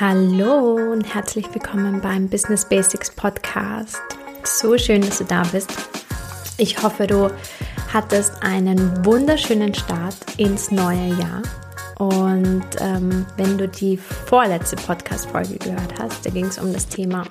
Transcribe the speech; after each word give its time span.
Hallo 0.00 0.76
und 0.92 1.14
herzlich 1.14 1.46
willkommen 1.52 2.00
beim 2.00 2.28
Business 2.28 2.64
Basics 2.64 3.10
Podcast. 3.10 4.00
So 4.44 4.78
schön, 4.78 5.02
dass 5.02 5.18
du 5.18 5.24
da 5.24 5.42
bist. 5.52 5.70
Ich 6.56 6.82
hoffe, 6.82 7.06
du 7.06 7.30
hattest 7.92 8.42
einen 8.42 9.04
wunderschönen 9.04 9.74
Start 9.74 10.16
ins 10.38 10.70
neue 10.70 11.08
Jahr. 11.18 11.42
Und 11.98 12.64
ähm, 12.78 13.26
wenn 13.36 13.58
du 13.58 13.68
die 13.68 13.98
vorletzte 13.98 14.76
Podcast-Folge 14.76 15.58
gehört 15.58 16.00
hast, 16.00 16.24
da 16.24 16.30
ging 16.30 16.46
es 16.46 16.58
um 16.58 16.72
das 16.72 16.86
Thema 16.86 17.24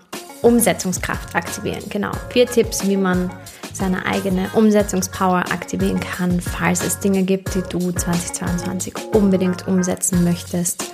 Umsetzungskraft 0.44 1.36
aktivieren. 1.36 1.84
Genau, 1.90 2.12
vier 2.30 2.46
Tipps, 2.46 2.88
wie 2.88 2.98
man 2.98 3.32
seine 3.80 4.06
eigene 4.06 4.50
Umsetzungspower 4.54 5.40
aktivieren 5.52 6.00
kann, 6.00 6.42
falls 6.42 6.84
es 6.84 7.00
Dinge 7.00 7.24
gibt, 7.24 7.56
die 7.56 7.62
du 7.62 7.80
2022 7.92 8.94
unbedingt 9.14 9.68
umsetzen 9.68 10.24
möchtest 10.24 10.92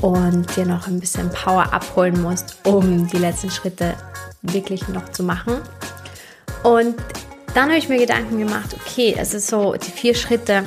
und 0.00 0.56
dir 0.56 0.64
noch 0.64 0.86
ein 0.86 1.00
bisschen 1.00 1.28
Power 1.30 1.72
abholen 1.72 2.22
musst, 2.22 2.56
um 2.64 3.08
die 3.08 3.18
letzten 3.18 3.50
Schritte 3.50 3.94
wirklich 4.42 4.86
noch 4.88 5.08
zu 5.10 5.24
machen. 5.24 5.54
Und 6.62 6.94
dann 7.54 7.64
habe 7.64 7.78
ich 7.78 7.88
mir 7.88 7.98
Gedanken 7.98 8.38
gemacht, 8.38 8.74
okay, 8.74 9.16
es 9.18 9.34
ist 9.34 9.48
so, 9.48 9.74
die 9.74 9.90
vier 9.90 10.14
Schritte 10.14 10.64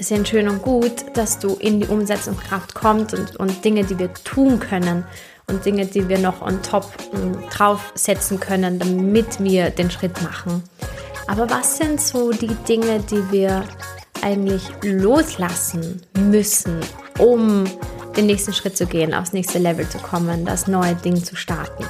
sind 0.00 0.28
schön 0.28 0.48
und 0.48 0.62
gut, 0.62 1.04
dass 1.14 1.38
du 1.38 1.56
in 1.56 1.80
die 1.80 1.86
Umsetzungskraft 1.86 2.74
kommst 2.74 3.14
und, 3.14 3.36
und 3.36 3.64
Dinge, 3.64 3.84
die 3.84 3.98
wir 3.98 4.12
tun 4.14 4.60
können 4.60 5.04
und 5.48 5.64
Dinge, 5.64 5.86
die 5.86 6.08
wir 6.08 6.18
noch 6.18 6.42
on 6.42 6.62
top 6.62 6.86
ähm, 7.14 7.36
draufsetzen 7.50 8.38
können, 8.38 8.78
damit 8.78 9.42
wir 9.42 9.70
den 9.70 9.90
Schritt 9.90 10.22
machen. 10.22 10.62
Aber 11.26 11.48
was 11.50 11.76
sind 11.76 12.00
so 12.00 12.30
die 12.30 12.54
Dinge, 12.68 13.00
die 13.00 13.30
wir 13.30 13.64
eigentlich 14.22 14.62
loslassen 14.82 16.02
müssen, 16.18 16.80
um 17.18 17.64
den 18.16 18.26
nächsten 18.26 18.52
Schritt 18.52 18.76
zu 18.76 18.86
gehen, 18.86 19.14
aufs 19.14 19.32
nächste 19.32 19.58
Level 19.58 19.88
zu 19.88 19.98
kommen, 19.98 20.44
das 20.44 20.66
neue 20.66 20.94
Ding 20.94 21.22
zu 21.22 21.36
starten? 21.36 21.84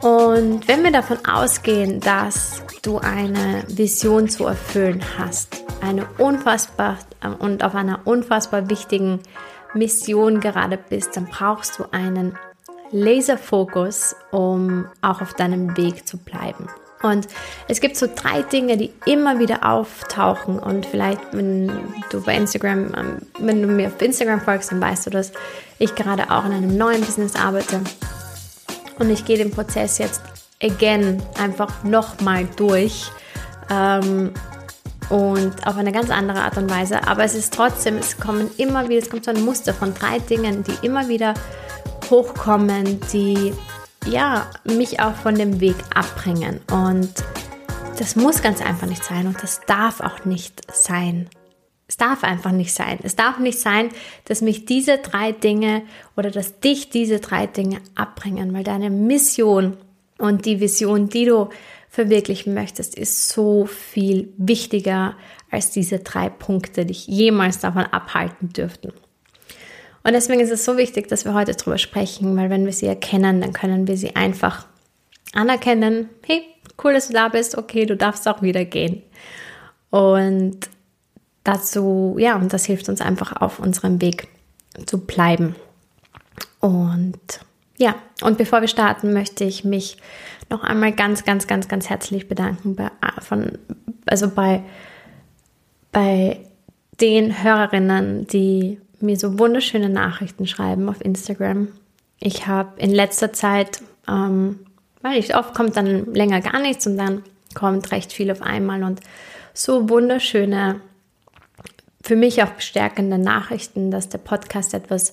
Und 0.00 0.68
wenn 0.68 0.84
wir 0.84 0.92
davon 0.92 1.18
ausgehen, 1.26 2.00
dass 2.00 2.62
du 2.82 2.98
eine 2.98 3.64
Vision 3.68 4.28
zu 4.28 4.46
erfüllen 4.46 5.02
hast, 5.18 5.64
eine 5.80 6.06
unfassbar 6.18 6.98
äh, 7.22 7.28
und 7.28 7.64
auf 7.64 7.74
einer 7.74 8.00
unfassbar 8.06 8.70
wichtigen 8.70 9.20
Mission 9.74 10.40
gerade 10.40 10.78
bist, 10.78 11.16
dann 11.16 11.26
brauchst 11.26 11.78
du 11.78 11.84
einen 11.90 12.38
Laserfokus, 12.90 14.16
um 14.30 14.86
auch 15.02 15.20
auf 15.20 15.34
deinem 15.34 15.76
Weg 15.76 16.06
zu 16.06 16.18
bleiben. 16.18 16.68
Und 17.02 17.28
es 17.68 17.80
gibt 17.80 17.96
so 17.96 18.08
drei 18.12 18.42
Dinge, 18.42 18.76
die 18.76 18.92
immer 19.06 19.38
wieder 19.38 19.70
auftauchen. 19.70 20.58
Und 20.58 20.86
vielleicht, 20.86 21.20
wenn 21.32 21.70
du 22.10 22.20
bei 22.22 22.36
Instagram, 22.36 22.92
ähm, 22.96 23.18
wenn 23.38 23.62
du 23.62 23.68
mir 23.68 23.88
auf 23.88 24.02
Instagram 24.02 24.40
folgst, 24.40 24.72
dann 24.72 24.80
weißt 24.80 25.06
du, 25.06 25.10
dass 25.10 25.32
ich 25.78 25.94
gerade 25.94 26.30
auch 26.30 26.44
in 26.44 26.52
einem 26.52 26.76
neuen 26.76 27.00
Business 27.02 27.36
arbeite. 27.36 27.80
Und 28.98 29.10
ich 29.10 29.24
gehe 29.24 29.38
den 29.38 29.52
Prozess 29.52 29.98
jetzt 29.98 30.22
again 30.60 31.22
einfach 31.40 31.84
nochmal 31.84 32.48
durch. 32.56 33.10
Ähm, 33.70 34.32
und 35.08 35.66
auf 35.66 35.76
eine 35.76 35.92
ganz 35.92 36.10
andere 36.10 36.40
Art 36.40 36.58
und 36.58 36.68
Weise. 36.70 37.06
Aber 37.06 37.24
es 37.24 37.34
ist 37.34 37.54
trotzdem, 37.54 37.96
es 37.96 38.18
kommen 38.18 38.50
immer 38.58 38.88
wieder, 38.88 39.00
es 39.00 39.08
kommt 39.08 39.24
so 39.24 39.30
ein 39.30 39.42
Muster 39.44 39.72
von 39.72 39.94
drei 39.94 40.18
Dingen, 40.18 40.64
die 40.64 40.86
immer 40.86 41.08
wieder 41.08 41.34
hochkommen, 42.10 43.00
die 43.12 43.52
ja 44.06 44.50
mich 44.64 45.00
auch 45.00 45.14
von 45.14 45.34
dem 45.34 45.60
Weg 45.60 45.76
abbringen. 45.94 46.60
Und 46.70 47.12
das 47.98 48.16
muss 48.16 48.42
ganz 48.42 48.60
einfach 48.62 48.86
nicht 48.86 49.04
sein 49.04 49.26
und 49.26 49.42
das 49.42 49.60
darf 49.66 50.00
auch 50.00 50.24
nicht 50.24 50.72
sein. 50.72 51.28
Es 51.88 51.96
darf 51.96 52.22
einfach 52.22 52.52
nicht 52.52 52.74
sein. 52.74 52.98
Es 53.02 53.16
darf 53.16 53.38
nicht 53.38 53.58
sein, 53.58 53.88
dass 54.26 54.42
mich 54.42 54.66
diese 54.66 54.98
drei 54.98 55.32
Dinge 55.32 55.82
oder 56.16 56.30
dass 56.30 56.60
dich 56.60 56.90
diese 56.90 57.18
drei 57.18 57.46
Dinge 57.46 57.80
abbringen, 57.94 58.52
weil 58.52 58.62
deine 58.62 58.90
Mission 58.90 59.76
und 60.18 60.44
die 60.44 60.60
Vision, 60.60 61.08
die 61.08 61.24
du 61.24 61.48
verwirklichen 61.88 62.52
möchtest, 62.52 62.96
ist 62.96 63.30
so 63.30 63.64
viel 63.64 64.32
wichtiger 64.36 65.16
als 65.50 65.70
diese 65.70 66.00
drei 66.00 66.28
Punkte, 66.28 66.82
die 66.82 66.88
dich 66.88 67.06
jemals 67.06 67.58
davon 67.60 67.84
abhalten 67.84 68.50
dürften. 68.52 68.92
Und 70.08 70.14
deswegen 70.14 70.40
ist 70.40 70.50
es 70.50 70.64
so 70.64 70.78
wichtig, 70.78 71.06
dass 71.08 71.26
wir 71.26 71.34
heute 71.34 71.52
darüber 71.52 71.76
sprechen, 71.76 72.34
weil 72.34 72.48
wenn 72.48 72.64
wir 72.64 72.72
sie 72.72 72.86
erkennen, 72.86 73.42
dann 73.42 73.52
können 73.52 73.86
wir 73.86 73.98
sie 73.98 74.16
einfach 74.16 74.64
anerkennen. 75.34 76.08
Hey, 76.24 76.46
cool, 76.82 76.94
dass 76.94 77.08
du 77.08 77.12
da 77.12 77.28
bist. 77.28 77.58
Okay, 77.58 77.84
du 77.84 77.94
darfst 77.94 78.26
auch 78.26 78.40
wieder 78.40 78.64
gehen. 78.64 79.02
Und 79.90 80.60
dazu, 81.44 82.16
ja, 82.18 82.36
und 82.36 82.54
das 82.54 82.64
hilft 82.64 82.88
uns 82.88 83.02
einfach 83.02 83.38
auf 83.42 83.58
unserem 83.58 84.00
Weg 84.00 84.28
zu 84.86 85.04
bleiben. 85.04 85.56
Und 86.60 87.40
ja, 87.76 87.94
und 88.22 88.38
bevor 88.38 88.62
wir 88.62 88.68
starten, 88.68 89.12
möchte 89.12 89.44
ich 89.44 89.62
mich 89.62 89.98
noch 90.48 90.64
einmal 90.64 90.92
ganz, 90.92 91.24
ganz, 91.24 91.46
ganz, 91.46 91.68
ganz 91.68 91.90
herzlich 91.90 92.28
bedanken 92.28 92.76
bei, 92.76 92.90
von, 93.20 93.58
also 94.06 94.30
bei, 94.30 94.62
bei 95.92 96.40
den 96.98 97.42
Hörerinnen, 97.44 98.26
die 98.26 98.80
mir 99.02 99.16
so 99.16 99.38
wunderschöne 99.38 99.88
Nachrichten 99.88 100.46
schreiben 100.46 100.88
auf 100.88 101.04
Instagram. 101.04 101.68
Ich 102.20 102.46
habe 102.46 102.80
in 102.80 102.90
letzter 102.90 103.32
Zeit, 103.32 103.80
ähm, 104.08 104.60
weil 105.02 105.18
ich 105.18 105.36
oft 105.36 105.54
kommt 105.54 105.76
dann 105.76 106.12
länger 106.14 106.40
gar 106.40 106.60
nichts 106.60 106.86
und 106.86 106.96
dann 106.96 107.22
kommt 107.54 107.90
recht 107.92 108.12
viel 108.12 108.30
auf 108.30 108.42
einmal 108.42 108.82
und 108.82 109.00
so 109.54 109.88
wunderschöne, 109.88 110.80
für 112.02 112.16
mich 112.16 112.42
auch 112.42 112.50
bestärkende 112.50 113.18
Nachrichten, 113.18 113.90
dass 113.90 114.08
der 114.08 114.18
Podcast 114.18 114.72
etwas 114.72 115.12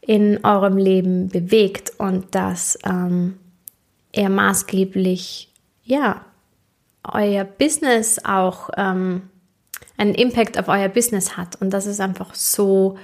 in 0.00 0.44
eurem 0.44 0.76
Leben 0.76 1.28
bewegt 1.28 1.92
und 1.98 2.34
dass 2.34 2.78
ähm, 2.84 3.38
er 4.12 4.28
maßgeblich, 4.28 5.52
ja, 5.84 6.24
euer 7.04 7.44
Business 7.44 8.24
auch 8.24 8.70
ähm, 8.76 9.22
einen 10.02 10.14
Impact 10.14 10.58
auf 10.58 10.68
euer 10.68 10.88
Business 10.88 11.36
hat. 11.36 11.60
Und 11.60 11.70
das 11.70 11.86
ist 11.86 12.00
einfach 12.00 12.34
so 12.34 12.98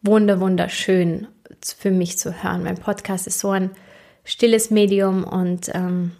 wunder, 0.00 0.40
wunderschön 0.40 1.28
für 1.60 1.90
mich 1.90 2.18
zu 2.18 2.42
hören. 2.42 2.64
Mein 2.64 2.78
Podcast 2.78 3.26
ist 3.26 3.38
so 3.38 3.50
ein 3.50 3.70
stilles 4.24 4.70
Medium 4.70 5.24
und 5.24 5.70
ähm, 5.74 6.12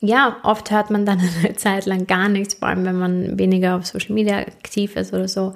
ja, 0.00 0.36
oft 0.44 0.70
hört 0.70 0.90
man 0.90 1.04
dann 1.04 1.20
eine 1.42 1.56
Zeit 1.56 1.86
lang 1.86 2.06
gar 2.06 2.28
nichts, 2.28 2.54
vor 2.54 2.68
allem 2.68 2.84
wenn 2.84 2.98
man 2.98 3.38
weniger 3.38 3.76
auf 3.76 3.86
Social 3.86 4.14
Media 4.14 4.38
aktiv 4.38 4.96
ist 4.96 5.12
oder 5.12 5.28
so. 5.28 5.54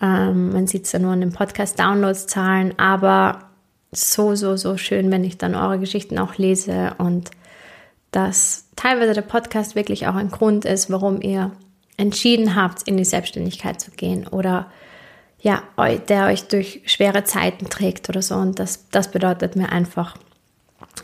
Ähm, 0.00 0.52
man 0.52 0.66
sieht 0.66 0.86
es 0.86 0.92
ja 0.92 0.98
nur 0.98 1.12
an 1.12 1.20
den 1.20 1.32
Podcast-Downloads-Zahlen, 1.32 2.78
aber 2.78 3.50
so, 3.92 4.34
so, 4.34 4.56
so 4.56 4.78
schön, 4.78 5.10
wenn 5.10 5.24
ich 5.24 5.36
dann 5.36 5.54
eure 5.54 5.78
Geschichten 5.78 6.18
auch 6.18 6.38
lese 6.38 6.94
und 6.96 7.30
dass 8.12 8.68
teilweise 8.76 9.12
der 9.12 9.22
Podcast 9.22 9.74
wirklich 9.74 10.06
auch 10.06 10.14
ein 10.14 10.30
Grund 10.30 10.64
ist, 10.64 10.90
warum 10.90 11.20
ihr 11.20 11.52
entschieden 11.96 12.56
habt, 12.56 12.82
in 12.82 12.96
die 12.96 13.04
Selbstständigkeit 13.04 13.80
zu 13.80 13.90
gehen 13.90 14.26
oder 14.26 14.70
ja, 15.40 15.62
der 16.08 16.26
euch 16.26 16.44
durch 16.44 16.82
schwere 16.86 17.24
Zeiten 17.24 17.68
trägt 17.68 18.08
oder 18.08 18.22
so. 18.22 18.36
Und 18.36 18.58
das, 18.58 18.88
das 18.90 19.10
bedeutet 19.10 19.56
mir 19.56 19.70
einfach 19.70 20.16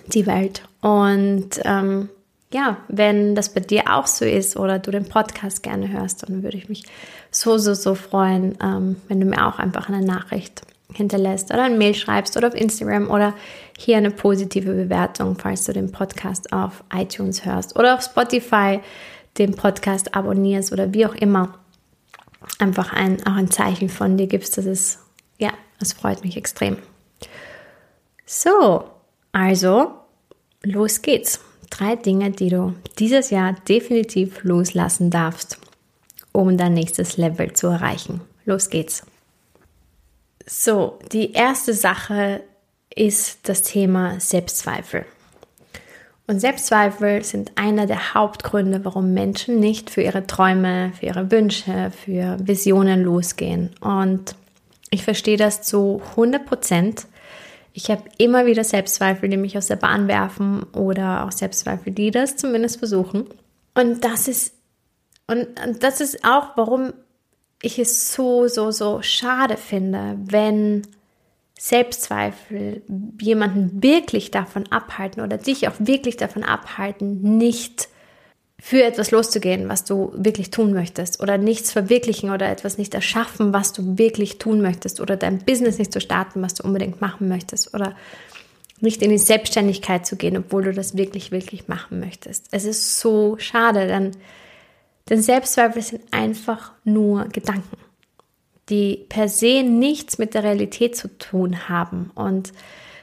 die 0.06 0.26
Welt. 0.26 0.62
Und 0.80 1.60
ähm, 1.64 2.08
ja, 2.52 2.78
wenn 2.88 3.34
das 3.34 3.52
bei 3.52 3.60
dir 3.60 3.94
auch 3.94 4.06
so 4.06 4.24
ist 4.24 4.56
oder 4.56 4.78
du 4.78 4.90
den 4.90 5.08
Podcast 5.08 5.62
gerne 5.62 5.88
hörst, 5.88 6.22
dann 6.22 6.42
würde 6.42 6.56
ich 6.56 6.68
mich 6.68 6.84
so, 7.30 7.58
so, 7.58 7.74
so 7.74 7.94
freuen, 7.94 8.56
ähm, 8.62 8.96
wenn 9.08 9.20
du 9.20 9.26
mir 9.26 9.46
auch 9.46 9.58
einfach 9.58 9.88
eine 9.88 10.04
Nachricht 10.04 10.62
hinterlässt 10.94 11.52
oder 11.52 11.64
ein 11.64 11.76
Mail 11.76 11.94
schreibst 11.94 12.36
oder 12.36 12.48
auf 12.48 12.54
Instagram 12.54 13.10
oder 13.10 13.34
hier 13.76 13.98
eine 13.98 14.10
positive 14.10 14.72
Bewertung, 14.72 15.36
falls 15.38 15.64
du 15.64 15.72
den 15.72 15.92
Podcast 15.92 16.52
auf 16.52 16.82
iTunes 16.94 17.44
hörst 17.44 17.76
oder 17.76 17.94
auf 17.94 18.02
Spotify 18.02 18.80
den 19.38 19.54
Podcast 19.54 20.14
abonnierst 20.14 20.72
oder 20.72 20.92
wie 20.92 21.06
auch 21.06 21.14
immer, 21.14 21.58
einfach 22.58 22.92
ein, 22.92 23.24
auch 23.26 23.36
ein 23.36 23.50
Zeichen 23.50 23.88
von 23.88 24.16
dir 24.16 24.26
gibst. 24.26 24.58
Das 24.58 24.66
ist, 24.66 24.98
ja, 25.38 25.52
das 25.78 25.92
freut 25.92 26.24
mich 26.24 26.36
extrem. 26.36 26.78
So, 28.26 28.84
also, 29.32 29.92
los 30.62 31.02
geht's. 31.02 31.40
Drei 31.70 31.96
Dinge, 31.96 32.30
die 32.30 32.48
du 32.48 32.74
dieses 32.98 33.30
Jahr 33.30 33.54
definitiv 33.68 34.42
loslassen 34.42 35.10
darfst, 35.10 35.58
um 36.32 36.56
dein 36.56 36.74
nächstes 36.74 37.16
Level 37.16 37.52
zu 37.52 37.66
erreichen. 37.66 38.22
Los 38.44 38.70
geht's. 38.70 39.04
So, 40.46 40.98
die 41.12 41.32
erste 41.32 41.74
Sache 41.74 42.42
ist 42.94 43.48
das 43.48 43.62
Thema 43.62 44.18
Selbstzweifel. 44.18 45.04
Und 46.28 46.40
Selbstzweifel 46.40 47.24
sind 47.24 47.52
einer 47.54 47.86
der 47.86 48.12
Hauptgründe, 48.12 48.84
warum 48.84 49.14
Menschen 49.14 49.60
nicht 49.60 49.88
für 49.88 50.02
ihre 50.02 50.26
Träume, 50.26 50.92
für 50.92 51.06
ihre 51.06 51.30
Wünsche, 51.30 51.90
für 52.04 52.36
Visionen 52.38 53.02
losgehen. 53.02 53.70
Und 53.80 54.34
ich 54.90 55.04
verstehe 55.04 55.38
das 55.38 55.62
zu 55.62 56.02
100 56.10 56.44
Prozent. 56.44 57.06
Ich 57.72 57.90
habe 57.90 58.02
immer 58.18 58.44
wieder 58.44 58.62
Selbstzweifel, 58.62 59.30
die 59.30 59.38
mich 59.38 59.56
aus 59.56 59.68
der 59.68 59.76
Bahn 59.76 60.06
werfen 60.06 60.64
oder 60.74 61.24
auch 61.24 61.32
Selbstzweifel, 61.32 61.94
die 61.94 62.10
das 62.10 62.36
zumindest 62.36 62.78
versuchen. 62.78 63.24
Und 63.74 64.04
das 64.04 64.28
ist, 64.28 64.52
und 65.28 65.48
das 65.80 66.02
ist 66.02 66.26
auch, 66.26 66.56
warum 66.56 66.92
ich 67.62 67.78
es 67.78 68.12
so, 68.12 68.48
so, 68.48 68.70
so 68.70 69.00
schade 69.00 69.56
finde, 69.56 70.18
wenn 70.26 70.82
Selbstzweifel 71.58 72.82
jemanden 73.20 73.82
wirklich 73.82 74.30
davon 74.30 74.70
abhalten 74.70 75.22
oder 75.22 75.36
dich 75.36 75.66
auch 75.66 75.74
wirklich 75.78 76.16
davon 76.16 76.44
abhalten, 76.44 77.36
nicht 77.36 77.88
für 78.60 78.84
etwas 78.84 79.10
loszugehen, 79.10 79.68
was 79.68 79.84
du 79.84 80.12
wirklich 80.14 80.50
tun 80.50 80.72
möchtest 80.72 81.20
oder 81.20 81.36
nichts 81.36 81.72
verwirklichen 81.72 82.30
oder 82.30 82.48
etwas 82.48 82.78
nicht 82.78 82.94
erschaffen, 82.94 83.52
was 83.52 83.72
du 83.72 83.98
wirklich 83.98 84.38
tun 84.38 84.62
möchtest 84.62 85.00
oder 85.00 85.16
dein 85.16 85.38
Business 85.38 85.78
nicht 85.78 85.92
zu 85.92 86.00
starten, 86.00 86.42
was 86.42 86.54
du 86.54 86.62
unbedingt 86.62 87.00
machen 87.00 87.28
möchtest 87.28 87.74
oder 87.74 87.96
nicht 88.80 89.02
in 89.02 89.10
die 89.10 89.18
Selbstständigkeit 89.18 90.06
zu 90.06 90.14
gehen, 90.14 90.36
obwohl 90.36 90.62
du 90.62 90.72
das 90.72 90.96
wirklich, 90.96 91.32
wirklich 91.32 91.66
machen 91.66 91.98
möchtest. 91.98 92.46
Es 92.52 92.64
ist 92.64 93.00
so 93.00 93.36
schade, 93.38 93.88
denn, 93.88 94.12
denn 95.08 95.22
Selbstzweifel 95.22 95.82
sind 95.82 96.02
einfach 96.12 96.72
nur 96.84 97.24
Gedanken 97.26 97.76
die 98.68 99.06
per 99.08 99.28
se 99.28 99.62
nichts 99.62 100.18
mit 100.18 100.34
der 100.34 100.44
Realität 100.44 100.96
zu 100.96 101.08
tun 101.18 101.68
haben. 101.68 102.10
Und 102.14 102.52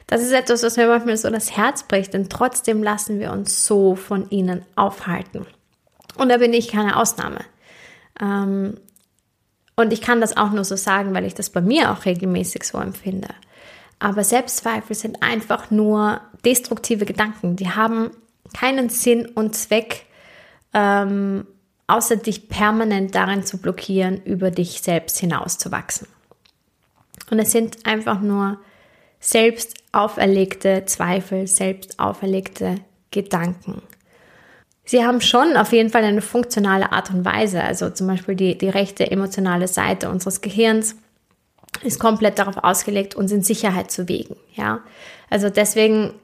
das 0.06 0.22
ist 0.22 0.32
etwas, 0.32 0.62
was 0.62 0.76
mir 0.76 0.86
manchmal 0.86 1.16
so 1.16 1.30
das 1.30 1.56
Herz 1.56 1.82
bricht, 1.82 2.14
denn 2.14 2.28
trotzdem 2.28 2.82
lassen 2.82 3.18
wir 3.18 3.32
uns 3.32 3.64
so 3.64 3.96
von 3.96 4.30
ihnen 4.30 4.64
aufhalten. 4.76 5.46
Und 6.16 6.28
da 6.28 6.38
bin 6.38 6.52
ich 6.52 6.68
keine 6.68 6.96
Ausnahme. 6.96 7.40
Ähm, 8.20 8.76
und 9.74 9.92
ich 9.92 10.00
kann 10.00 10.20
das 10.20 10.36
auch 10.36 10.52
nur 10.52 10.64
so 10.64 10.76
sagen, 10.76 11.12
weil 11.12 11.26
ich 11.26 11.34
das 11.34 11.50
bei 11.50 11.60
mir 11.60 11.90
auch 11.90 12.04
regelmäßig 12.04 12.64
so 12.64 12.78
empfinde. 12.78 13.28
Aber 13.98 14.24
Selbstzweifel 14.24 14.94
sind 14.94 15.22
einfach 15.22 15.70
nur 15.70 16.20
destruktive 16.44 17.04
Gedanken. 17.04 17.56
Die 17.56 17.70
haben 17.70 18.10
keinen 18.54 18.88
Sinn 18.88 19.26
und 19.26 19.54
Zweck, 19.54 20.06
ähm, 20.72 21.46
außer 21.86 22.16
dich 22.16 22.48
permanent 22.48 23.14
darin 23.14 23.44
zu 23.44 23.58
blockieren, 23.58 24.22
über 24.24 24.50
dich 24.50 24.82
selbst 24.82 25.18
hinauszuwachsen. 25.18 26.08
Und 27.30 27.38
es 27.38 27.52
sind 27.52 27.86
einfach 27.86 28.20
nur 28.20 28.58
selbst 29.20 29.74
auferlegte 29.92 30.84
Zweifel, 30.86 31.46
selbst 31.46 31.98
auferlegte 31.98 32.76
Gedanken. 33.10 33.82
Sie 34.84 35.04
haben 35.04 35.20
schon 35.20 35.56
auf 35.56 35.72
jeden 35.72 35.90
Fall 35.90 36.04
eine 36.04 36.22
funktionale 36.22 36.92
Art 36.92 37.10
und 37.10 37.24
Weise, 37.24 37.62
also 37.62 37.90
zum 37.90 38.06
Beispiel 38.06 38.36
die, 38.36 38.56
die 38.56 38.68
rechte 38.68 39.10
emotionale 39.10 39.66
Seite 39.66 40.10
unseres 40.10 40.40
Gehirns 40.40 40.96
ist 41.82 41.98
komplett 41.98 42.38
darauf 42.38 42.58
ausgelegt, 42.58 43.16
uns 43.16 43.32
in 43.32 43.42
Sicherheit 43.42 43.90
zu 43.90 44.08
wiegen. 44.08 44.36
Ja, 44.54 44.80
also 45.28 45.50
deswegen 45.50 46.14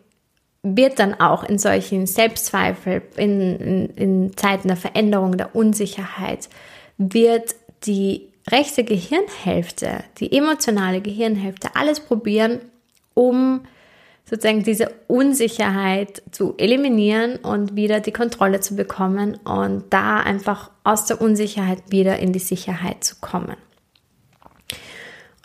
wird 0.62 0.98
dann 0.98 1.14
auch 1.14 1.42
in 1.44 1.58
solchen 1.58 2.06
Selbstzweifel, 2.06 3.02
in, 3.16 3.56
in, 3.58 3.86
in 3.90 4.36
Zeiten 4.36 4.68
der 4.68 4.76
Veränderung, 4.76 5.36
der 5.36 5.56
Unsicherheit, 5.56 6.48
wird 6.98 7.56
die 7.84 8.28
rechte 8.48 8.84
Gehirnhälfte, 8.84 10.04
die 10.18 10.36
emotionale 10.36 11.00
Gehirnhälfte, 11.00 11.74
alles 11.74 12.00
probieren, 12.00 12.60
um 13.14 13.62
sozusagen 14.24 14.62
diese 14.62 14.92
Unsicherheit 15.08 16.22
zu 16.30 16.54
eliminieren 16.56 17.36
und 17.36 17.74
wieder 17.76 18.00
die 18.00 18.12
Kontrolle 18.12 18.60
zu 18.60 18.76
bekommen 18.76 19.36
und 19.44 19.84
da 19.90 20.18
einfach 20.18 20.70
aus 20.84 21.06
der 21.06 21.20
Unsicherheit 21.20 21.82
wieder 21.88 22.18
in 22.18 22.32
die 22.32 22.38
Sicherheit 22.38 23.02
zu 23.02 23.16
kommen. 23.20 23.56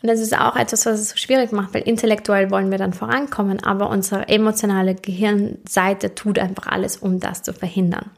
Das 0.08 0.20
ist 0.20 0.38
auch 0.38 0.56
etwas, 0.56 0.86
was 0.86 1.00
es 1.00 1.10
so 1.10 1.18
schwierig 1.18 1.52
macht, 1.52 1.74
weil 1.74 1.82
intellektuell 1.82 2.50
wollen 2.50 2.72
wir 2.72 2.78
dann 2.78 2.94
vorankommen, 2.94 3.64
aber 3.64 3.90
unsere 3.90 4.28
emotionale 4.28 4.96
Gehirnseite 4.96 6.16
tut 6.16 6.40
einfach 6.40 6.68
alles, 6.68 6.98
um 6.98 7.20
das 7.20 7.44
zu 7.44 7.54
verhindern. 7.54 8.10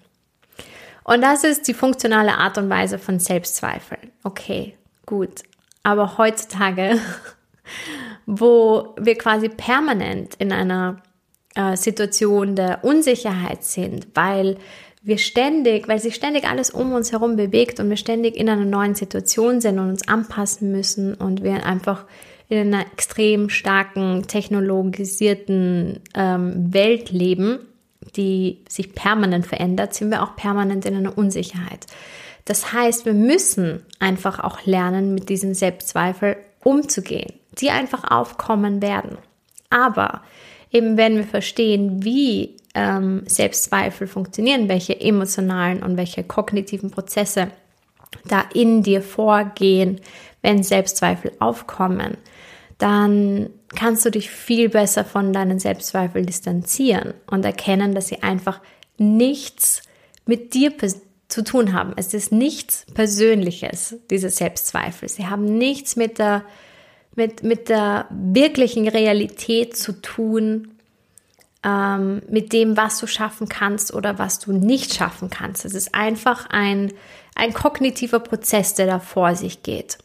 Und 1.04 1.22
das 1.22 1.44
ist 1.44 1.68
die 1.68 1.74
funktionale 1.74 2.38
Art 2.38 2.58
und 2.60 2.70
Weise 2.70 3.00
von 3.00 3.20
Selbstzweifeln. 3.20 4.12
Okay, 4.24 4.76
gut. 5.08 5.42
Aber 5.82 6.20
heutzutage, 6.20 7.00
wo 8.28 8.94
wir 9.00 9.18
quasi 9.18 9.50
permanent 9.50 10.36
in 10.36 10.52
einer 10.52 11.02
äh, 11.56 11.76
Situation 11.76 12.56
der 12.56 12.84
Unsicherheit 12.84 13.64
sind, 13.64 14.08
weil 14.14 14.58
wir 15.10 15.18
ständig, 15.18 15.90
weil 15.90 16.00
sich 16.00 16.16
ständig 16.16 16.48
alles 16.48 16.70
um 16.70 16.94
uns 16.94 17.12
herum 17.12 17.36
bewegt 17.36 17.82
und 17.82 17.90
wir 17.90 17.98
ständig 17.98 18.38
in 18.38 18.48
einer 18.48 18.64
neuen 18.64 18.96
Situation 18.96 19.60
sind 19.60 19.78
und 19.78 19.90
uns 19.90 20.08
anpassen 20.08 20.72
müssen 20.72 21.14
und 21.16 21.44
wir 21.44 21.66
einfach 21.66 22.06
in 22.48 22.74
einer 22.74 22.86
extrem 22.94 23.50
starken, 23.50 24.28
technologisierten 24.28 26.00
ähm, 26.16 26.74
Welt 26.74 27.12
leben, 27.12 27.60
die 28.16 28.64
sich 28.68 28.94
permanent 28.94 29.46
verändert, 29.46 29.94
sind 29.94 30.10
wir 30.10 30.24
auch 30.24 30.36
permanent 30.36 30.86
in 30.86 30.96
einer 30.96 31.18
Unsicherheit. 31.18 31.86
Das 32.46 32.74
heißt, 32.74 33.06
wir 33.06 33.14
müssen 33.14 33.86
einfach 34.00 34.40
auch 34.40 34.66
lernen, 34.66 35.14
mit 35.14 35.30
diesen 35.30 35.54
Selbstzweifel 35.54 36.38
umzugehen, 36.64 37.34
die 37.60 37.70
einfach 37.70 38.10
aufkommen 38.10 38.82
werden. 38.82 39.18
Aber 39.70 40.24
eben 40.72 40.98
wenn 40.98 41.18
wir 41.18 41.26
verstehen, 41.26 42.04
wie 42.04 42.58
ähm, 42.76 43.24
Selbstzweifel 43.26 44.08
funktionieren, 44.08 44.70
welche 44.70 45.00
emotionalen 45.00 45.84
und 45.84 45.98
welche 45.98 46.24
kognitiven 46.24 46.92
Prozesse 46.92 47.50
da 48.26 48.44
in 48.54 48.84
dir 48.84 49.02
vorgehen, 49.02 50.02
wenn 50.42 50.64
Selbstzweifel 50.64 51.32
aufkommen, 51.40 52.18
dann 52.78 53.50
kannst 53.76 54.06
du 54.06 54.12
dich 54.12 54.30
viel 54.30 54.70
besser 54.70 55.06
von 55.06 55.34
deinen 55.34 55.60
Selbstzweifeln 55.60 56.26
distanzieren 56.26 57.14
und 57.28 57.46
erkennen, 57.46 57.94
dass 57.94 58.08
sie 58.08 58.24
einfach 58.24 58.62
nichts 58.98 59.84
mit 60.26 60.54
dir 60.54 60.74
zu 61.28 61.44
tun 61.44 61.74
haben. 61.74 61.94
Es 61.96 62.14
ist 62.14 62.32
nichts 62.32 62.86
Persönliches, 62.94 63.98
diese 64.10 64.30
Selbstzweifel. 64.30 65.10
Sie 65.10 65.28
haben 65.28 65.58
nichts 65.58 65.96
mit 65.96 66.20
der, 66.20 66.44
mit, 67.16 67.44
mit 67.44 67.70
der 67.70 68.08
wirklichen 68.10 68.88
Realität 68.88 69.76
zu 69.76 70.02
tun, 70.02 70.79
ähm, 71.64 72.22
mit 72.30 72.54
dem, 72.54 72.78
was 72.78 73.00
du 73.00 73.08
schaffen 73.08 73.50
kannst 73.50 73.94
oder 73.94 74.18
was 74.18 74.40
du 74.40 74.54
nicht 74.54 74.94
schaffen 74.94 75.30
kannst. 75.30 75.66
Es 75.66 75.74
ist 75.74 75.94
einfach 75.94 76.48
ein, 76.50 76.94
ein 77.36 77.54
kognitiver 77.54 78.20
Prozess, 78.20 78.74
der 78.76 78.88
da 78.88 79.00
vor 79.00 79.36
sich 79.36 79.64
geht. 79.64 79.98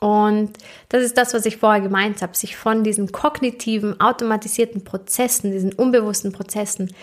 Und 0.00 0.52
das 0.88 1.02
ist 1.02 1.16
das, 1.16 1.32
was 1.34 1.46
ich 1.46 1.58
vorher 1.58 1.80
gemeint 1.80 2.20
habe, 2.22 2.36
sich 2.36 2.56
von 2.56 2.84
diesen 2.84 3.12
kognitiven, 3.12 4.00
automatisierten 4.00 4.84
Prozessen, 4.84 5.50
diesen 5.50 5.72
unbewussten 5.72 6.32
Prozessen 6.32 6.94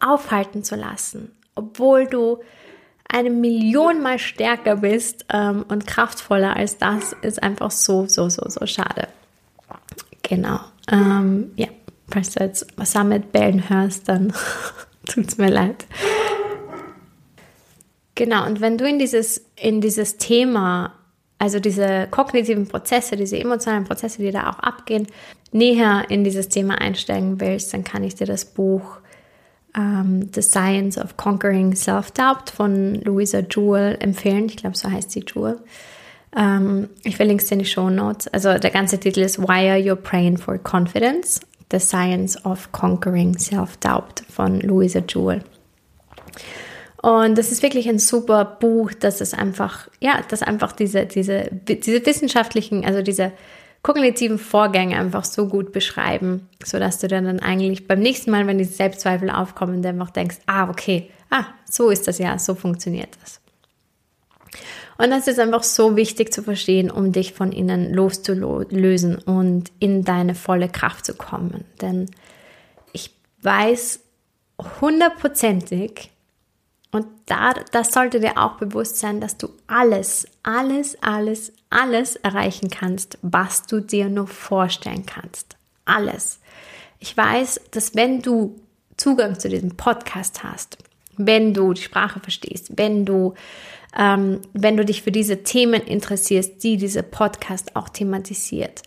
aufhalten 0.00 0.64
zu 0.64 0.76
lassen, 0.76 1.32
obwohl 1.54 2.06
du 2.06 2.38
eine 3.08 3.30
Million 3.30 4.02
mal 4.02 4.18
stärker 4.18 4.76
bist 4.76 5.24
ähm, 5.32 5.64
und 5.68 5.86
kraftvoller 5.86 6.56
als 6.56 6.78
das, 6.78 7.16
ist 7.22 7.42
einfach 7.42 7.70
so, 7.70 8.06
so, 8.06 8.28
so, 8.28 8.48
so 8.48 8.66
schade. 8.66 9.08
Genau. 10.22 10.60
Ähm, 10.90 11.52
ja 11.56 11.68
falls 12.10 12.30
du 12.30 12.44
jetzt 12.44 12.66
Summit 12.84 13.32
bellen 13.32 13.68
hörst, 13.68 14.08
dann 14.08 14.32
tut 15.06 15.28
es 15.28 15.38
mir 15.38 15.50
leid. 15.50 15.86
Genau, 18.14 18.46
und 18.46 18.60
wenn 18.60 18.78
du 18.78 18.88
in 18.88 18.98
dieses, 18.98 19.44
in 19.54 19.80
dieses 19.80 20.16
Thema, 20.16 20.92
also 21.38 21.60
diese 21.60 22.08
kognitiven 22.10 22.66
Prozesse, 22.66 23.16
diese 23.16 23.38
emotionalen 23.38 23.84
Prozesse, 23.84 24.20
die 24.20 24.32
da 24.32 24.50
auch 24.50 24.58
abgehen, 24.58 25.06
näher 25.52 26.04
in 26.08 26.24
dieses 26.24 26.48
Thema 26.48 26.80
einsteigen 26.80 27.40
willst, 27.40 27.72
dann 27.72 27.84
kann 27.84 28.02
ich 28.02 28.16
dir 28.16 28.26
das 28.26 28.44
Buch 28.44 28.98
um, 29.76 29.82
ähm, 29.82 30.30
The 30.34 30.42
Science 30.42 30.98
of 30.98 31.16
Conquering 31.16 31.76
Self-Doubt 31.76 32.50
von 32.50 32.96
Louisa 33.02 33.40
Jewell 33.40 33.96
empfehlen. 34.00 34.46
Ich 34.46 34.56
glaube, 34.56 34.76
so 34.76 34.90
heißt 34.90 35.10
sie 35.10 35.24
Jewel. 35.26 35.60
Um, 36.34 36.42
ähm, 36.42 36.88
ich 37.04 37.16
verlinke 37.16 37.44
es 37.44 37.50
in 37.50 37.60
die 37.60 37.64
Show 37.64 37.88
Notes. 37.88 38.28
Also 38.28 38.58
der 38.58 38.70
ganze 38.70 38.98
Titel 38.98 39.20
ist 39.20 39.38
Why 39.38 39.70
Are 39.70 39.78
You 39.78 39.96
Praying 39.96 40.38
for 40.38 40.58
Confidence? 40.58 41.40
The 41.70 41.80
Science 41.80 42.44
of 42.44 42.72
Conquering 42.72 43.38
Self-Doubt 43.38 44.22
von 44.28 44.60
Louisa 44.60 45.00
Jewell. 45.06 45.42
Und 47.02 47.38
das 47.38 47.52
ist 47.52 47.62
wirklich 47.62 47.88
ein 47.88 47.98
super 47.98 48.44
Buch, 48.44 48.92
das 48.92 49.20
ist 49.20 49.38
einfach, 49.38 49.88
ja, 50.00 50.20
das 50.28 50.42
einfach 50.42 50.72
diese, 50.72 51.06
diese, 51.06 51.48
diese 51.52 52.04
wissenschaftlichen, 52.04 52.84
also 52.84 53.02
diese 53.02 53.32
kognitiven 53.82 54.38
Vorgänge 54.38 54.98
einfach 54.98 55.24
so 55.24 55.46
gut 55.46 55.72
beschreiben, 55.72 56.48
sodass 56.64 56.98
du 56.98 57.06
dann 57.06 57.40
eigentlich 57.40 57.86
beim 57.86 58.00
nächsten 58.00 58.30
Mal, 58.32 58.46
wenn 58.46 58.58
die 58.58 58.64
Selbstzweifel 58.64 59.30
aufkommen, 59.30 59.84
einfach 59.86 60.10
denkst, 60.10 60.38
ah, 60.46 60.68
okay, 60.68 61.10
ah, 61.30 61.44
so 61.70 61.90
ist 61.90 62.08
das 62.08 62.18
ja, 62.18 62.38
so 62.38 62.54
funktioniert 62.54 63.16
das. 63.22 63.40
Und 64.98 65.10
das 65.10 65.28
ist 65.28 65.38
einfach 65.38 65.62
so 65.62 65.96
wichtig 65.96 66.32
zu 66.32 66.42
verstehen, 66.42 66.90
um 66.90 67.12
dich 67.12 67.32
von 67.32 67.52
innen 67.52 67.94
loszulösen 67.94 69.16
und 69.16 69.70
in 69.78 70.04
deine 70.04 70.34
volle 70.34 70.68
Kraft 70.68 71.06
zu 71.06 71.14
kommen. 71.14 71.64
Denn 71.80 72.10
ich 72.92 73.14
weiß 73.42 74.00
hundertprozentig, 74.80 76.10
und 76.90 77.06
da, 77.26 77.52
das 77.70 77.92
sollte 77.92 78.18
dir 78.18 78.38
auch 78.38 78.54
bewusst 78.54 78.96
sein, 78.96 79.20
dass 79.20 79.36
du 79.36 79.48
alles, 79.66 80.26
alles, 80.42 80.96
alles, 81.02 81.52
alles 81.70 82.16
erreichen 82.16 82.70
kannst, 82.70 83.18
was 83.22 83.66
du 83.66 83.80
dir 83.80 84.08
nur 84.08 84.26
vorstellen 84.26 85.04
kannst. 85.04 85.56
Alles. 85.84 86.40
Ich 86.98 87.16
weiß, 87.16 87.60
dass 87.70 87.94
wenn 87.94 88.22
du 88.22 88.58
Zugang 88.96 89.38
zu 89.38 89.48
diesem 89.48 89.76
Podcast 89.76 90.42
hast, 90.42 90.78
wenn 91.18 91.52
du 91.52 91.72
die 91.72 91.82
Sprache 91.82 92.20
verstehst, 92.20 92.72
wenn 92.76 93.04
du 93.04 93.34
ähm, 93.96 94.40
wenn 94.52 94.76
du 94.76 94.84
dich 94.84 95.02
für 95.02 95.12
diese 95.12 95.42
Themen 95.42 95.82
interessierst, 95.82 96.62
die 96.62 96.76
dieser 96.76 97.02
Podcast 97.02 97.74
auch 97.76 97.88
thematisiert, 97.88 98.82